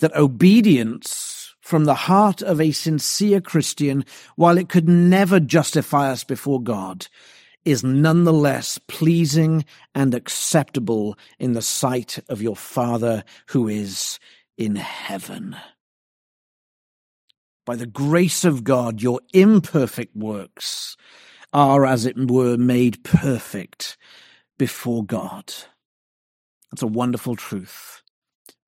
That 0.00 0.16
obedience 0.16 1.54
from 1.60 1.84
the 1.84 1.94
heart 1.94 2.42
of 2.42 2.60
a 2.60 2.72
sincere 2.72 3.40
Christian, 3.40 4.04
while 4.36 4.58
it 4.58 4.68
could 4.68 4.88
never 4.88 5.38
justify 5.38 6.10
us 6.10 6.24
before 6.24 6.62
God, 6.62 7.06
is 7.64 7.84
nonetheless 7.84 8.78
pleasing 8.88 9.64
and 9.94 10.14
acceptable 10.14 11.16
in 11.38 11.52
the 11.52 11.62
sight 11.62 12.18
of 12.28 12.42
your 12.42 12.56
Father 12.56 13.22
who 13.48 13.68
is 13.68 14.18
in 14.56 14.76
heaven. 14.76 15.56
By 17.64 17.76
the 17.76 17.86
grace 17.86 18.44
of 18.44 18.64
God, 18.64 19.00
your 19.00 19.20
imperfect 19.32 20.16
works 20.16 20.96
are, 21.52 21.86
as 21.86 22.04
it 22.06 22.16
were, 22.18 22.56
made 22.56 23.04
perfect 23.04 23.96
before 24.58 25.04
God. 25.04 25.54
That's 26.72 26.82
a 26.82 26.86
wonderful 26.86 27.36
truth, 27.36 28.02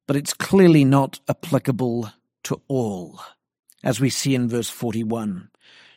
but 0.06 0.14
it's 0.14 0.34
clearly 0.34 0.84
not 0.84 1.20
applicable 1.26 2.10
to 2.44 2.60
all, 2.68 3.18
as 3.82 3.98
we 3.98 4.10
see 4.10 4.34
in 4.34 4.46
verse 4.46 4.68
41. 4.68 5.48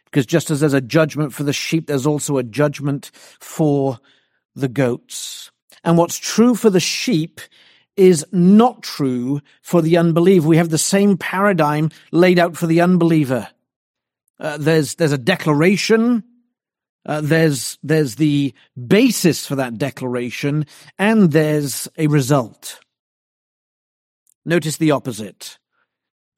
Because 0.06 0.26
just 0.26 0.50
as 0.50 0.62
there's 0.62 0.74
a 0.74 0.80
judgment 0.80 1.34
for 1.34 1.44
the 1.44 1.52
sheep, 1.52 1.88
there's 1.88 2.08
also 2.08 2.38
a 2.38 2.44
judgment 2.44 3.12
for 3.42 4.00
the 4.56 4.70
goats. 4.70 5.52
And 5.84 5.98
what's 5.98 6.18
true 6.18 6.56
for 6.56 6.70
the 6.70 6.80
sheep 6.80 7.42
is 7.98 8.26
not 8.32 8.84
true 8.84 9.42
for 9.62 9.82
the 9.82 9.98
unbeliever. 9.98 10.48
We 10.48 10.58
have 10.58 10.70
the 10.70 10.78
same 10.78 11.18
paradigm 11.18 11.90
laid 12.14 12.40
out 12.40 12.56
for 12.56 12.68
the 12.68 12.80
unbeliever. 12.80 13.50
Uh, 14.40 14.58
there's 14.58 14.96
there's 14.96 15.12
a 15.12 15.18
declaration. 15.18 16.24
Uh, 17.08 17.22
there's 17.22 17.80
there's 17.82 18.16
the 18.16 18.54
basis 18.88 19.48
for 19.48 19.56
that 19.56 19.78
declaration, 19.78 20.66
and 21.00 21.32
there's 21.32 21.88
a 21.98 22.08
result. 22.08 22.80
Notice 24.46 24.78
the 24.78 24.92
opposite. 24.92 25.58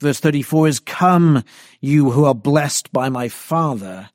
Verse 0.01 0.19
34 0.19 0.67
is, 0.67 0.79
Come, 0.79 1.43
you 1.81 2.11
who 2.11 2.25
are 2.25 2.35
blessed 2.35 2.91
by 2.93 3.09
my 3.09 3.27
Father. 3.27 4.09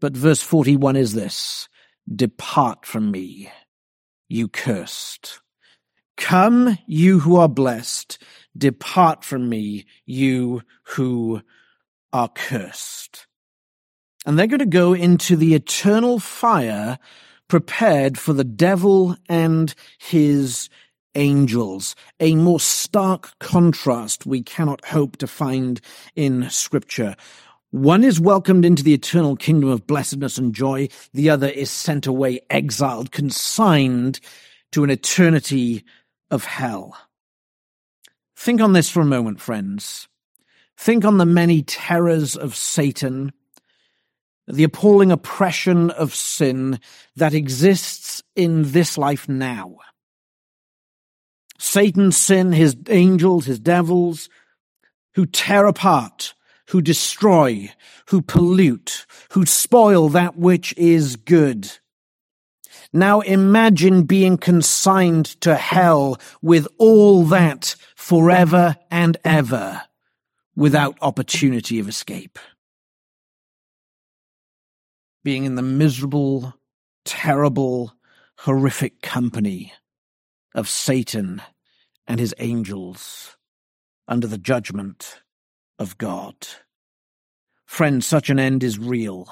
But 0.00 0.16
verse 0.16 0.40
41 0.40 0.96
is 0.96 1.12
this, 1.12 1.68
Depart 2.14 2.86
from 2.86 3.10
me, 3.10 3.50
you 4.28 4.48
cursed. 4.48 5.40
Come, 6.16 6.78
you 6.86 7.20
who 7.20 7.36
are 7.36 7.48
blessed. 7.48 8.22
Depart 8.56 9.24
from 9.24 9.48
me, 9.48 9.86
you 10.06 10.62
who 10.84 11.42
are 12.12 12.28
cursed. 12.28 13.26
And 14.26 14.38
they're 14.38 14.46
going 14.46 14.58
to 14.60 14.66
go 14.66 14.92
into 14.92 15.36
the 15.36 15.54
eternal 15.54 16.18
fire 16.18 16.98
prepared 17.48 18.18
for 18.18 18.32
the 18.32 18.44
devil 18.44 19.16
and 19.28 19.74
his 19.98 20.68
angels, 21.14 21.96
a 22.20 22.34
more 22.36 22.60
stark 22.60 23.38
contrast 23.40 24.26
we 24.26 24.42
cannot 24.42 24.84
hope 24.84 25.16
to 25.16 25.26
find 25.26 25.80
in 26.14 26.48
scripture. 26.50 27.16
One 27.70 28.04
is 28.04 28.20
welcomed 28.20 28.64
into 28.64 28.82
the 28.82 28.94
eternal 28.94 29.36
kingdom 29.36 29.70
of 29.70 29.86
blessedness 29.86 30.38
and 30.38 30.54
joy. 30.54 30.88
The 31.12 31.30
other 31.30 31.48
is 31.48 31.70
sent 31.70 32.06
away 32.06 32.40
exiled, 32.50 33.12
consigned 33.12 34.20
to 34.72 34.84
an 34.84 34.90
eternity 34.90 35.84
of 36.30 36.44
hell. 36.44 36.96
Think 38.36 38.60
on 38.60 38.72
this 38.72 38.88
for 38.88 39.00
a 39.00 39.06
moment, 39.06 39.40
friends. 39.40 40.08
Think 40.76 41.04
on 41.04 41.18
the 41.18 41.26
many 41.26 41.62
terrors 41.62 42.36
of 42.36 42.56
Satan, 42.56 43.32
the 44.52 44.64
appalling 44.64 45.12
oppression 45.12 45.90
of 45.90 46.14
sin 46.14 46.80
that 47.16 47.34
exists 47.34 48.22
in 48.34 48.72
this 48.72 48.98
life 48.98 49.28
now. 49.28 49.76
Satan's 51.58 52.16
sin, 52.16 52.52
his 52.52 52.76
angels, 52.88 53.44
his 53.44 53.60
devils, 53.60 54.28
who 55.14 55.26
tear 55.26 55.66
apart, 55.66 56.34
who 56.68 56.80
destroy, 56.80 57.70
who 58.06 58.22
pollute, 58.22 59.06
who 59.32 59.44
spoil 59.44 60.08
that 60.08 60.36
which 60.36 60.72
is 60.76 61.16
good. 61.16 61.70
Now 62.92 63.20
imagine 63.20 64.04
being 64.04 64.36
consigned 64.36 65.26
to 65.42 65.54
hell 65.54 66.18
with 66.42 66.66
all 66.78 67.24
that 67.24 67.76
forever 67.94 68.76
and 68.90 69.16
ever 69.24 69.82
without 70.56 70.98
opportunity 71.00 71.78
of 71.78 71.88
escape. 71.88 72.38
Being 75.22 75.44
in 75.44 75.54
the 75.54 75.62
miserable, 75.62 76.54
terrible, 77.04 77.92
horrific 78.38 79.02
company 79.02 79.72
of 80.54 80.68
Satan 80.68 81.42
and 82.06 82.18
his 82.18 82.34
angels 82.38 83.36
under 84.08 84.26
the 84.26 84.38
judgment 84.38 85.22
of 85.78 85.98
God. 85.98 86.34
Friends, 87.66 88.06
such 88.06 88.30
an 88.30 88.38
end 88.38 88.64
is 88.64 88.78
real. 88.78 89.28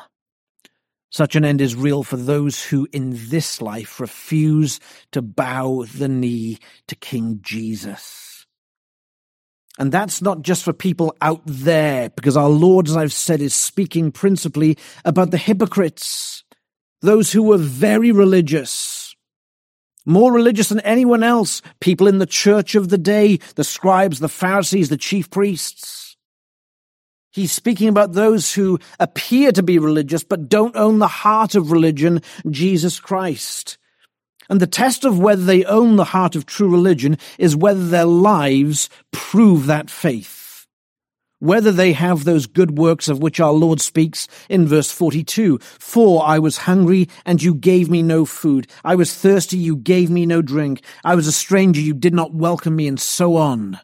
Such 1.11 1.37
an 1.37 1.44
end 1.44 1.61
is 1.61 1.74
real 1.74 2.03
for 2.03 2.16
those 2.16 2.64
who 2.64 2.87
in 2.92 3.14
this 3.31 3.62
life 3.62 3.98
refuse 3.98 4.79
to 5.12 5.22
bow 5.22 5.85
the 5.85 6.09
knee 6.09 6.59
to 6.87 6.94
King 6.94 7.40
Jesus. 7.42 8.27
And 9.78 9.92
that's 9.92 10.20
not 10.20 10.42
just 10.42 10.64
for 10.64 10.72
people 10.72 11.16
out 11.22 11.40
there, 11.46 12.10
because 12.10 12.36
our 12.36 12.48
Lord, 12.48 12.88
as 12.88 12.96
I've 12.96 13.12
said, 13.12 13.40
is 13.40 13.54
speaking 13.54 14.10
principally 14.10 14.76
about 15.04 15.30
the 15.30 15.38
hypocrites, 15.38 16.42
those 17.00 17.30
who 17.30 17.44
were 17.44 17.58
very 17.58 18.10
religious, 18.10 19.14
more 20.04 20.32
religious 20.32 20.70
than 20.70 20.80
anyone 20.80 21.22
else, 21.22 21.62
people 21.80 22.08
in 22.08 22.18
the 22.18 22.26
church 22.26 22.74
of 22.74 22.88
the 22.88 22.98
day, 22.98 23.38
the 23.54 23.62
scribes, 23.62 24.18
the 24.18 24.28
Pharisees, 24.28 24.88
the 24.88 24.96
chief 24.96 25.30
priests. 25.30 26.16
He's 27.30 27.52
speaking 27.52 27.88
about 27.88 28.14
those 28.14 28.52
who 28.54 28.80
appear 28.98 29.52
to 29.52 29.62
be 29.62 29.78
religious 29.78 30.24
but 30.24 30.48
don't 30.48 30.74
own 30.74 30.98
the 30.98 31.06
heart 31.06 31.54
of 31.54 31.70
religion, 31.70 32.22
Jesus 32.50 32.98
Christ. 32.98 33.78
And 34.48 34.61
the 34.61 34.66
test 34.66 35.04
of 35.04 35.18
whether 35.18 35.44
they 35.44 35.64
own 35.64 35.96
the 35.96 36.04
heart 36.04 36.34
of 36.34 36.46
true 36.46 36.70
religion 36.70 37.18
is 37.38 37.54
whether 37.54 37.87
their 37.87 38.06
lives 38.06 38.88
prove 39.12 39.66
that 39.66 39.90
faith 39.90 40.38
whether 41.40 41.70
they 41.70 41.92
have 41.92 42.24
those 42.24 42.46
good 42.46 42.76
works 42.76 43.08
of 43.08 43.22
which 43.22 43.40
our 43.40 43.52
Lord 43.52 43.80
speaks 43.80 44.26
in 44.48 44.66
verse 44.66 44.90
42. 44.90 45.58
For 45.78 46.24
I 46.24 46.38
was 46.38 46.58
hungry 46.58 47.08
and 47.24 47.42
you 47.42 47.54
gave 47.54 47.88
me 47.88 48.02
no 48.02 48.24
food. 48.24 48.66
I 48.84 48.94
was 48.94 49.14
thirsty, 49.14 49.56
you 49.56 49.76
gave 49.76 50.11
me 50.11 50.26
no 50.26 50.42
drink. 50.42 50.82
I 51.04 51.14
was 51.14 51.26
a 51.26 51.32
stranger, 51.32 51.80
you 51.80 51.94
did 51.94 52.14
not 52.14 52.34
welcome 52.34 52.76
me, 52.76 52.88
and 52.88 52.98
so 52.98 53.37
on. 53.37 53.78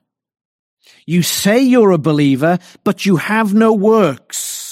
You 1.06 1.22
say 1.22 1.60
you're 1.60 1.90
a 1.90 1.98
believer, 1.98 2.58
but 2.82 3.06
you 3.06 3.16
have 3.16 3.54
no 3.54 3.72
works. 3.72 4.63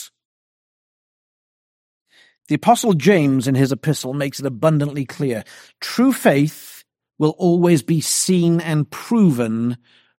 The 2.48 2.54
apostle 2.56 2.92
James 2.94 3.46
in 3.48 3.54
his 3.54 3.72
epistle 3.72 4.14
makes 4.14 4.40
it 4.40 4.46
abundantly 4.46 5.04
clear. 5.04 5.44
True 5.80 6.12
faith 6.12 6.84
will 7.18 7.34
always 7.38 7.82
be 7.82 8.00
seen 8.00 8.60
and 8.60 8.90
proven 8.90 9.76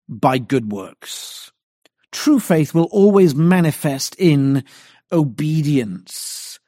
by 0.09 0.39
good 0.39 0.73
works 0.73 1.53
true 2.13 2.39
faith 2.39 2.75
will 2.75 2.89
always 2.93 3.35
manifest 3.35 4.15
in 4.19 4.65
obedience. 5.11 6.61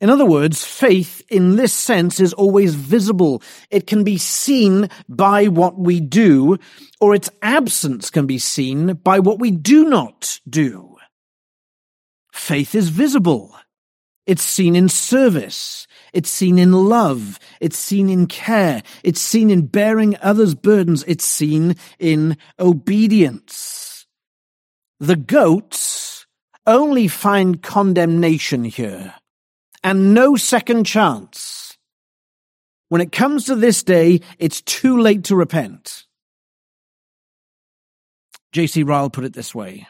In 0.00 0.10
other 0.10 0.26
words, 0.26 0.64
faith 0.64 1.22
in 1.30 1.56
this 1.56 1.72
sense 1.72 2.20
is 2.20 2.34
always 2.34 2.74
visible. 2.74 3.42
It 3.70 3.86
can 3.86 4.04
be 4.04 4.18
seen 4.18 4.90
by 5.08 5.46
what 5.46 5.78
we 5.78 6.00
do, 6.00 6.58
or 7.00 7.14
its 7.14 7.30
absence 7.40 8.10
can 8.10 8.26
be 8.26 8.38
seen 8.38 8.94
by 8.94 9.20
what 9.20 9.38
we 9.38 9.50
do 9.50 9.88
not 9.88 10.40
do. 10.48 10.96
Faith 12.32 12.74
is 12.74 12.90
visible. 12.90 13.56
It's 14.26 14.42
seen 14.42 14.74
in 14.74 14.88
service. 14.88 15.86
It's 16.12 16.30
seen 16.30 16.58
in 16.58 16.72
love. 16.72 17.38
It's 17.60 17.78
seen 17.78 18.08
in 18.08 18.26
care. 18.26 18.82
It's 19.04 19.20
seen 19.20 19.50
in 19.50 19.66
bearing 19.66 20.16
others' 20.20 20.54
burdens. 20.54 21.04
It's 21.06 21.24
seen 21.24 21.76
in 21.98 22.36
obedience. 22.58 24.06
The 24.98 25.16
goats 25.16 26.26
only 26.66 27.06
find 27.06 27.62
condemnation 27.62 28.64
here 28.64 29.14
and 29.84 30.14
no 30.14 30.34
second 30.34 30.84
chance. 30.84 31.78
When 32.88 33.00
it 33.00 33.12
comes 33.12 33.44
to 33.46 33.54
this 33.54 33.82
day, 33.82 34.20
it's 34.38 34.60
too 34.62 34.98
late 34.98 35.24
to 35.24 35.36
repent. 35.36 36.06
J.C. 38.52 38.82
Ryle 38.82 39.10
put 39.10 39.24
it 39.24 39.34
this 39.34 39.54
way 39.54 39.86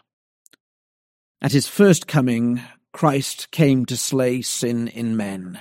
At 1.41 1.53
his 1.53 1.69
first 1.69 2.07
coming, 2.07 2.61
Christ 2.97 3.51
came 3.51 3.85
to 3.85 3.95
slay 3.95 4.41
sin 4.41 4.89
in 4.89 5.19
men. 5.19 5.61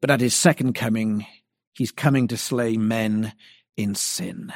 But 0.00 0.10
at 0.10 0.22
his 0.22 0.34
second 0.34 0.72
coming, 0.72 1.26
he's 1.74 1.92
coming 1.92 2.28
to 2.28 2.38
slay 2.38 2.78
men 2.78 3.34
in 3.76 3.94
sin. 3.94 4.50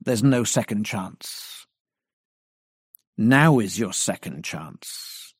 There's 0.00 0.24
no 0.24 0.42
second 0.42 0.86
chance. 0.86 1.68
Now 3.16 3.60
is 3.60 3.78
your 3.78 3.92
second 3.92 4.44
chance 4.44 5.34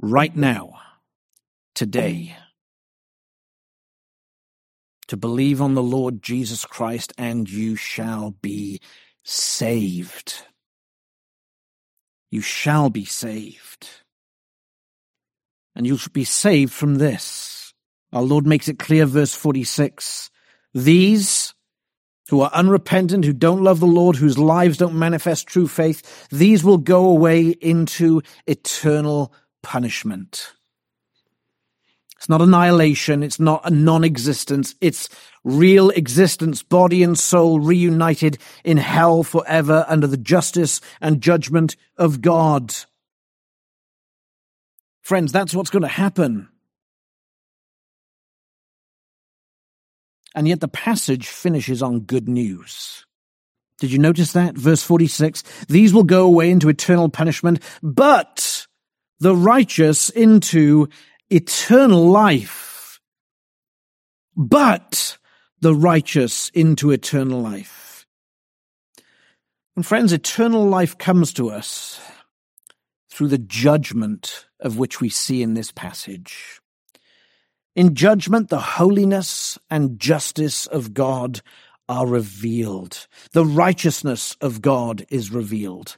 right 0.00 0.36
now, 0.36 0.74
today, 1.74 2.36
to 5.08 5.16
believe 5.16 5.60
on 5.60 5.74
the 5.74 5.82
Lord 5.82 6.22
Jesus 6.22 6.64
Christ, 6.64 7.12
and 7.18 7.50
you 7.50 7.74
shall 7.74 8.30
be 8.30 8.80
saved. 9.24 10.44
You 12.30 12.40
shall 12.40 12.90
be 12.90 13.04
saved. 13.04 13.88
And 15.74 15.86
you 15.86 15.96
shall 15.96 16.12
be 16.12 16.24
saved 16.24 16.72
from 16.72 16.96
this. 16.96 17.74
Our 18.12 18.22
Lord 18.22 18.46
makes 18.46 18.68
it 18.68 18.78
clear, 18.78 19.06
verse 19.06 19.34
46. 19.34 20.30
These 20.74 21.54
who 22.28 22.40
are 22.40 22.50
unrepentant, 22.52 23.24
who 23.24 23.32
don't 23.32 23.62
love 23.62 23.80
the 23.80 23.86
Lord, 23.86 24.16
whose 24.16 24.38
lives 24.38 24.78
don't 24.78 24.98
manifest 24.98 25.46
true 25.46 25.68
faith, 25.68 26.28
these 26.30 26.64
will 26.64 26.78
go 26.78 27.06
away 27.06 27.48
into 27.48 28.22
eternal 28.46 29.32
punishment. 29.62 30.52
It's 32.16 32.28
not 32.28 32.42
annihilation. 32.42 33.22
It's 33.22 33.38
not 33.38 33.60
a 33.64 33.70
non-existence. 33.70 34.74
It's 34.80 35.08
real 35.46 35.90
existence, 35.90 36.64
body 36.64 37.04
and 37.04 37.16
soul 37.16 37.60
reunited 37.60 38.36
in 38.64 38.76
hell 38.76 39.22
forever 39.22 39.84
under 39.88 40.08
the 40.08 40.16
justice 40.16 40.80
and 41.00 41.20
judgment 41.20 41.76
of 41.96 42.20
God. 42.20 42.74
Friends, 45.02 45.30
that's 45.30 45.54
what's 45.54 45.70
going 45.70 45.82
to 45.82 45.88
happen. 45.88 46.48
And 50.34 50.48
yet 50.48 50.60
the 50.60 50.68
passage 50.68 51.28
finishes 51.28 51.80
on 51.80 52.00
good 52.00 52.28
news. 52.28 53.06
Did 53.78 53.92
you 53.92 54.00
notice 54.00 54.32
that? 54.32 54.56
Verse 54.56 54.82
46. 54.82 55.44
These 55.68 55.94
will 55.94 56.02
go 56.02 56.26
away 56.26 56.50
into 56.50 56.68
eternal 56.68 57.08
punishment, 57.08 57.62
but 57.82 58.66
the 59.20 59.36
righteous 59.36 60.10
into 60.10 60.88
eternal 61.30 62.08
life, 62.10 63.00
but 64.36 65.18
the 65.66 65.74
righteous 65.74 66.48
into 66.50 66.92
eternal 66.92 67.40
life. 67.42 68.06
And 69.74 69.84
friends, 69.84 70.12
eternal 70.12 70.64
life 70.64 70.96
comes 70.96 71.32
to 71.32 71.50
us 71.50 72.00
through 73.10 73.26
the 73.26 73.38
judgment 73.38 74.46
of 74.60 74.78
which 74.78 75.00
we 75.00 75.08
see 75.08 75.42
in 75.42 75.54
this 75.54 75.72
passage. 75.72 76.60
In 77.74 77.96
judgment, 77.96 78.48
the 78.48 78.60
holiness 78.60 79.58
and 79.68 79.98
justice 79.98 80.68
of 80.68 80.94
God 80.94 81.40
are 81.88 82.06
revealed. 82.06 83.08
The 83.32 83.44
righteousness 83.44 84.36
of 84.40 84.62
God 84.62 85.04
is 85.08 85.32
revealed. 85.32 85.96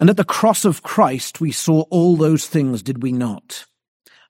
And 0.00 0.08
at 0.08 0.16
the 0.16 0.24
cross 0.24 0.64
of 0.64 0.82
Christ, 0.82 1.42
we 1.42 1.52
saw 1.52 1.82
all 1.90 2.16
those 2.16 2.46
things, 2.46 2.82
did 2.82 3.02
we 3.02 3.12
not? 3.12 3.66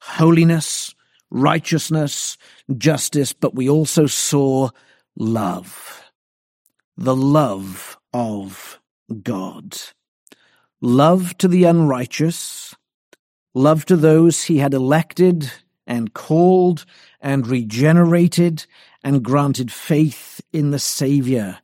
Holiness, 0.00 0.96
righteousness, 1.30 2.36
justice, 2.76 3.32
but 3.32 3.54
we 3.54 3.68
also 3.68 4.06
saw 4.06 4.70
love. 5.16 6.02
The 6.96 7.16
love 7.16 7.98
of 8.12 8.80
God. 9.22 9.76
Love 10.80 11.36
to 11.38 11.48
the 11.48 11.64
unrighteous, 11.64 12.74
love 13.54 13.86
to 13.86 13.96
those 13.96 14.44
he 14.44 14.58
had 14.58 14.74
elected 14.74 15.50
and 15.86 16.12
called 16.12 16.84
and 17.20 17.46
regenerated 17.46 18.66
and 19.02 19.22
granted 19.22 19.72
faith 19.72 20.40
in 20.52 20.70
the 20.70 20.78
Savior 20.78 21.58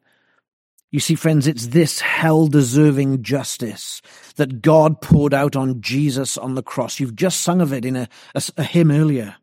you 0.93 0.99
see, 0.99 1.15
friends, 1.15 1.47
it's 1.47 1.69
this 1.69 2.01
hell 2.01 2.49
deserving 2.49 3.23
justice 3.23 4.03
that 4.37 4.61
God 4.61 5.01
poured 5.01 5.33
out 5.33 5.55
on 5.55 5.81
Jesus 5.81 6.37
on 6.37 6.57
the 6.57 6.65
cross. 6.65 6.99
You've 6.99 7.15
just 7.15 7.43
sung 7.43 7.61
of 7.61 7.73
it 7.73 7.85
in 7.85 7.95
a, 7.95 8.09
a, 8.35 8.43
a, 8.57 8.65
hymn 8.65 8.91
earlier. 8.91 9.37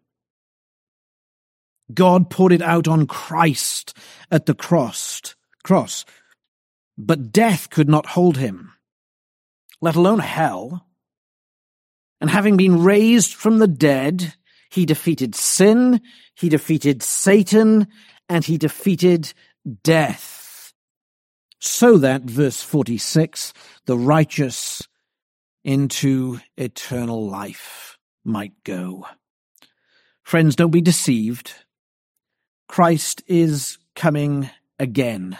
God 1.94 2.30
poured 2.30 2.52
it 2.52 2.62
out 2.62 2.88
on 2.88 3.08
Christ 3.08 3.98
at 4.32 4.46
the 4.46 4.54
cross, 4.54 5.36
cross. 5.64 6.06
But 6.98 7.32
death 7.32 7.70
could 7.70 7.88
not 7.88 8.08
hold 8.08 8.38
him, 8.38 8.74
let 9.82 9.96
alone 9.96 10.20
hell. 10.20 10.86
And 12.20 12.30
having 12.30 12.58
been 12.58 12.84
raised 12.84 13.34
from 13.34 13.60
the 13.60 13.68
dead, 13.68 14.34
he 14.70 14.86
defeated 14.86 15.36
sin, 15.36 16.02
he 16.36 16.50
defeated 16.50 17.04
Satan, 17.04 17.88
and 18.28 18.44
he 18.44 18.58
defeated 18.58 19.34
death 19.84 20.38
so 21.60 21.98
that, 21.98 22.24
verse 22.24 22.62
46, 22.62 23.54
the 23.86 23.98
righteous 23.98 24.82
into 25.64 26.40
eternal 26.56 27.28
life 27.28 27.98
might 28.24 28.54
go. 28.64 29.06
Friends, 30.24 30.56
don't 30.56 30.72
be 30.72 30.82
deceived. 30.82 31.54
Christ 32.68 33.24
is 33.28 33.78
coming 33.96 34.50
again. 34.80 35.38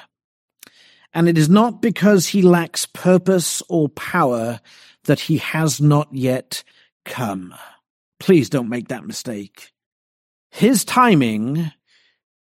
And 1.14 1.28
it 1.28 1.38
is 1.38 1.50
not 1.50 1.82
because 1.82 2.28
he 2.28 2.42
lacks 2.42 2.86
purpose 2.86 3.62
or 3.70 3.90
power 3.90 4.60
that 5.06 5.22
he 5.22 5.38
has 5.38 5.82
not 5.82 6.08
yet 6.12 6.64
come. 7.06 7.54
Please 8.20 8.50
don't 8.50 8.70
make 8.70 8.90
that 8.90 9.06
mistake. 9.06 9.72
His 10.52 10.84
timing 10.86 11.72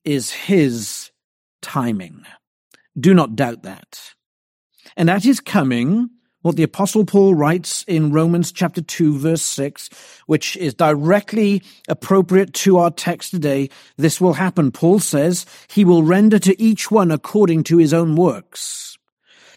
is 0.03 0.31
his 0.31 1.11
timing. 1.61 2.25
Do 2.99 3.13
not 3.13 3.35
doubt 3.35 3.63
that. 3.63 4.13
And 4.97 5.09
at 5.09 5.23
his 5.23 5.39
coming, 5.39 6.09
what 6.41 6.55
the 6.55 6.63
apostle 6.63 7.05
Paul 7.05 7.35
writes 7.35 7.83
in 7.87 8.13
Romans 8.13 8.51
chapter 8.51 8.81
2 8.81 9.17
verse 9.17 9.41
6, 9.41 9.89
which 10.25 10.55
is 10.57 10.73
directly 10.73 11.61
appropriate 11.87 12.53
to 12.53 12.77
our 12.77 12.91
text 12.91 13.31
today, 13.31 13.69
this 13.97 14.21
will 14.21 14.33
happen. 14.33 14.71
Paul 14.71 14.99
says, 14.99 15.45
he 15.67 15.83
will 15.83 16.03
render 16.03 16.39
to 16.39 16.61
each 16.61 16.89
one 16.89 17.11
according 17.11 17.63
to 17.65 17.77
his 17.77 17.93
own 17.93 18.15
works. 18.15 18.97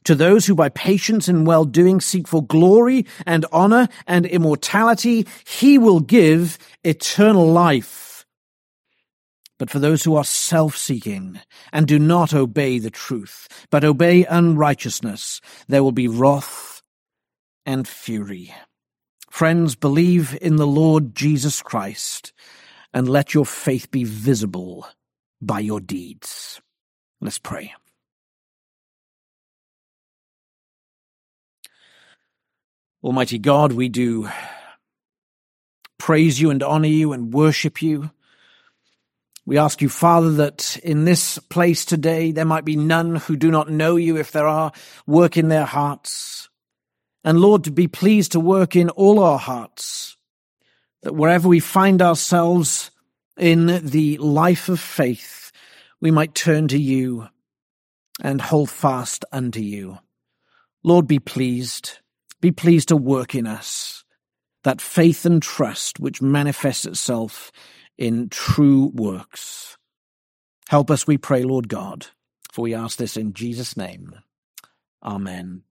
To 0.04 0.16
those 0.16 0.46
who 0.46 0.56
by 0.56 0.68
patience 0.70 1.28
and 1.28 1.46
well-doing 1.46 2.00
seek 2.00 2.26
for 2.26 2.44
glory 2.44 3.06
and 3.24 3.46
honor 3.52 3.88
and 4.08 4.26
immortality, 4.26 5.28
he 5.46 5.78
will 5.78 6.00
give 6.00 6.58
eternal 6.82 7.46
life. 7.46 8.12
But 9.62 9.70
for 9.70 9.79
those 9.79 10.03
who 10.03 10.16
are 10.16 10.25
self-seeking 10.25 11.40
and 11.72 11.87
do 11.87 11.96
not 12.01 12.35
obey 12.35 12.81
the 12.81 12.90
truth, 12.90 13.46
but 13.70 13.85
obey 13.85 14.25
unrighteousness, 14.25 15.40
there 15.68 15.85
will 15.85 15.92
be 15.92 16.09
wrath 16.09 16.83
and 17.64 17.87
fury. 17.87 18.52
Friends, 19.31 19.77
believe 19.77 20.37
in 20.42 20.56
the 20.56 20.67
Lord 20.67 21.15
Jesus 21.15 21.63
Christ 21.63 22.33
and 22.92 23.08
let 23.08 23.35
your 23.35 23.46
faith 23.46 23.88
be 23.92 24.02
visible 24.02 24.85
by 25.40 25.60
your 25.60 25.79
deeds. 25.79 26.60
Let's 27.21 27.38
pray. 27.38 27.73
Almighty 33.00 33.38
God, 33.38 33.75
we 33.75 33.88
do 33.88 34.29
praise 36.00 36.40
you 36.40 36.50
and 36.50 36.65
honor 36.65 36.88
you 36.88 37.13
and 37.13 37.33
worship 37.33 37.81
you. 37.81 38.10
We 39.44 39.58
ask 39.58 39.82
you, 39.82 39.88
Father, 39.88 40.30
that 40.32 40.78
in 40.84 41.04
this 41.04 41.38
place 41.38 41.84
today 41.84 42.30
there 42.30 42.44
might 42.44 42.64
be 42.64 42.76
none 42.76 43.16
who 43.16 43.36
do 43.36 43.50
not 43.50 43.70
know 43.70 43.96
you 43.96 44.16
if 44.16 44.30
there 44.30 44.46
are 44.46 44.72
work 45.06 45.36
in 45.36 45.48
their 45.48 45.64
hearts. 45.64 46.48
And 47.24 47.40
Lord, 47.40 47.64
to 47.64 47.70
be 47.70 47.88
pleased 47.88 48.32
to 48.32 48.40
work 48.40 48.76
in 48.76 48.90
all 48.90 49.18
our 49.20 49.38
hearts, 49.38 50.16
that 51.02 51.14
wherever 51.14 51.48
we 51.48 51.60
find 51.60 52.00
ourselves 52.00 52.90
in 53.36 53.66
the 53.84 54.18
life 54.18 54.68
of 54.68 54.78
faith, 54.78 55.50
we 56.00 56.10
might 56.10 56.34
turn 56.34 56.68
to 56.68 56.78
you 56.78 57.28
and 58.20 58.40
hold 58.40 58.70
fast 58.70 59.24
unto 59.32 59.60
you. 59.60 59.98
Lord, 60.84 61.06
be 61.06 61.18
pleased. 61.18 61.98
Be 62.40 62.52
pleased 62.52 62.88
to 62.88 62.96
work 62.96 63.34
in 63.34 63.46
us 63.46 64.02
that 64.64 64.80
faith 64.80 65.24
and 65.24 65.42
trust 65.42 65.98
which 65.98 66.22
manifests 66.22 66.86
itself 66.86 67.50
in 68.03 68.29
true 68.29 68.90
works. 68.94 69.79
Help 70.69 70.90
us, 70.90 71.07
we 71.07 71.19
pray, 71.19 71.44
Lord 71.44 71.69
God, 71.69 72.09
for 72.53 72.63
we 72.63 72.75
ask 72.75 72.98
this 72.98 73.17
in 73.17 73.33
Jesus' 73.33 73.77
name. 73.77 74.15
Amen. 75.05 75.63